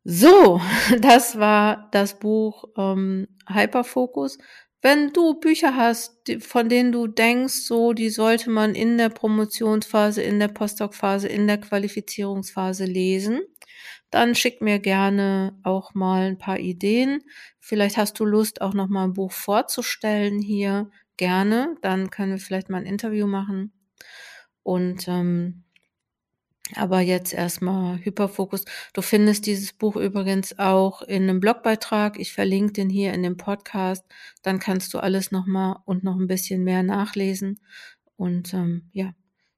So, 0.06 0.62
das 1.02 1.38
war 1.38 1.90
das 1.92 2.20
Buch 2.20 2.66
ähm, 2.78 3.28
Hyperfocus. 3.48 4.38
Wenn 4.82 5.12
du 5.12 5.34
Bücher 5.42 5.76
hast, 5.76 6.32
von 6.40 6.70
denen 6.70 6.94
du 6.94 7.08
denkst, 7.08 7.66
so, 7.66 7.92
die 7.92 8.10
sollte 8.10 8.50
man 8.50 8.76
in 8.76 8.98
der 8.98 9.10
Promotionsphase, 9.10 10.22
in 10.22 10.40
der 10.40 10.48
Postdoc-Phase, 10.48 11.28
in 11.28 11.48
der 11.48 11.58
Qualifizierungsphase 11.58 12.86
lesen, 12.86 13.42
dann 14.12 14.36
schick 14.36 14.62
mir 14.62 14.80
gerne 14.80 15.58
auch 15.64 15.94
mal 15.94 16.28
ein 16.28 16.38
paar 16.38 16.60
Ideen. 16.60 17.24
Vielleicht 17.60 17.98
hast 17.98 18.20
du 18.20 18.26
Lust, 18.26 18.62
auch 18.62 18.74
noch 18.74 18.88
mal 18.88 19.04
ein 19.04 19.14
Buch 19.14 19.32
vorzustellen 19.32 20.42
hier. 20.42 20.90
Gerne. 21.18 21.76
Dann 21.82 22.10
können 22.10 22.32
wir 22.32 22.40
vielleicht 22.40 22.70
mal 22.70 22.78
ein 22.78 22.86
Interview 22.86 23.28
machen. 23.28 23.72
Und 24.64 25.08
ähm, 25.08 25.64
aber 26.76 27.02
jetzt 27.02 27.34
erstmal 27.34 27.98
Hyperfokus. 28.04 28.66
Du 28.94 29.02
findest 29.02 29.46
dieses 29.48 29.74
Buch 29.74 29.96
übrigens 29.96 30.60
auch 30.60 31.02
in 31.02 31.24
einem 31.24 31.40
Blogbeitrag. 31.40 32.20
Ich 32.20 32.32
verlinke 32.32 32.74
den 32.74 32.90
hier 32.90 33.14
in 33.14 33.24
dem 33.24 33.38
Podcast. 33.38 34.06
Dann 34.44 34.60
kannst 34.60 34.94
du 34.94 35.00
alles 35.00 35.32
nochmal 35.32 35.78
und 35.86 36.04
noch 36.04 36.16
ein 36.16 36.28
bisschen 36.28 36.64
mehr 36.64 36.84
nachlesen. 36.84 37.60
Und 38.18 38.54
ähm, 38.54 38.90
ja, 38.92 39.14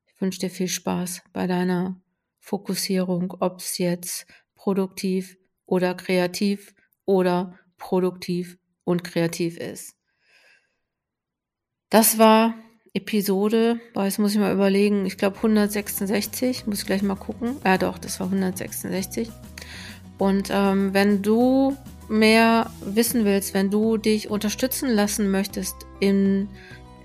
ich 0.07 0.21
wünsche 0.21 0.39
dir 0.39 0.49
viel 0.49 0.69
Spaß 0.69 1.23
bei 1.33 1.47
deiner 1.47 1.99
Fokussierung, 2.41 3.33
ob 3.39 3.59
es 3.59 3.77
jetzt 3.77 4.25
produktiv 4.55 5.37
oder 5.65 5.93
kreativ 5.95 6.73
oder 7.05 7.57
produktiv 7.77 8.57
und 8.83 9.03
kreativ 9.03 9.57
ist. 9.57 9.95
Das 11.89 12.17
war 12.17 12.55
Episode, 12.93 13.79
boah, 13.93 14.03
jetzt 14.03 14.19
muss 14.19 14.33
ich 14.33 14.39
mal 14.39 14.53
überlegen, 14.53 15.05
ich 15.05 15.17
glaube 15.17 15.37
166, 15.37 16.67
muss 16.67 16.81
ich 16.81 16.85
gleich 16.85 17.03
mal 17.03 17.15
gucken. 17.15 17.55
Ja 17.63 17.77
doch, 17.77 17.97
das 17.97 18.19
war 18.19 18.27
166. 18.27 19.29
Und 20.17 20.49
ähm, 20.51 20.93
wenn 20.93 21.21
du 21.21 21.77
mehr 22.09 22.69
wissen 22.83 23.23
willst, 23.23 23.53
wenn 23.53 23.71
du 23.71 23.97
dich 23.97 24.29
unterstützen 24.29 24.89
lassen 24.89 25.31
möchtest 25.31 25.75
in, 25.99 26.49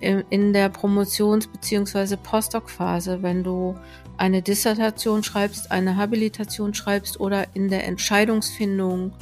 in 0.00 0.52
der 0.52 0.70
Promotions- 0.70 1.48
bzw. 1.48 2.16
Postdoc-Phase, 2.16 3.22
wenn 3.22 3.42
du 3.42 3.76
eine 4.16 4.42
Dissertation 4.42 5.22
schreibst, 5.22 5.70
eine 5.70 5.96
Habilitation 5.96 6.74
schreibst 6.74 7.20
oder 7.20 7.46
in 7.54 7.68
der 7.68 7.84
Entscheidungsfindung 7.86 9.12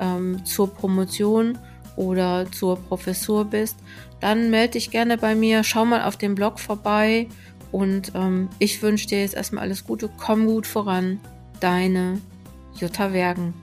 ähm, 0.00 0.44
zur 0.44 0.72
Promotion 0.72 1.58
oder 1.96 2.46
zur 2.52 2.76
Professur 2.76 3.44
bist, 3.44 3.76
dann 4.20 4.50
melde 4.50 4.72
dich 4.72 4.90
gerne 4.90 5.18
bei 5.18 5.34
mir, 5.34 5.64
schau 5.64 5.84
mal 5.84 6.02
auf 6.02 6.16
dem 6.16 6.34
Blog 6.34 6.60
vorbei 6.60 7.26
und 7.72 8.12
ähm, 8.14 8.48
ich 8.58 8.82
wünsche 8.82 9.08
dir 9.08 9.20
jetzt 9.20 9.34
erstmal 9.34 9.64
alles 9.64 9.84
Gute, 9.84 10.08
komm 10.16 10.46
gut 10.46 10.66
voran, 10.66 11.20
deine 11.60 12.20
Jutta 12.74 13.12
Wergen. 13.12 13.54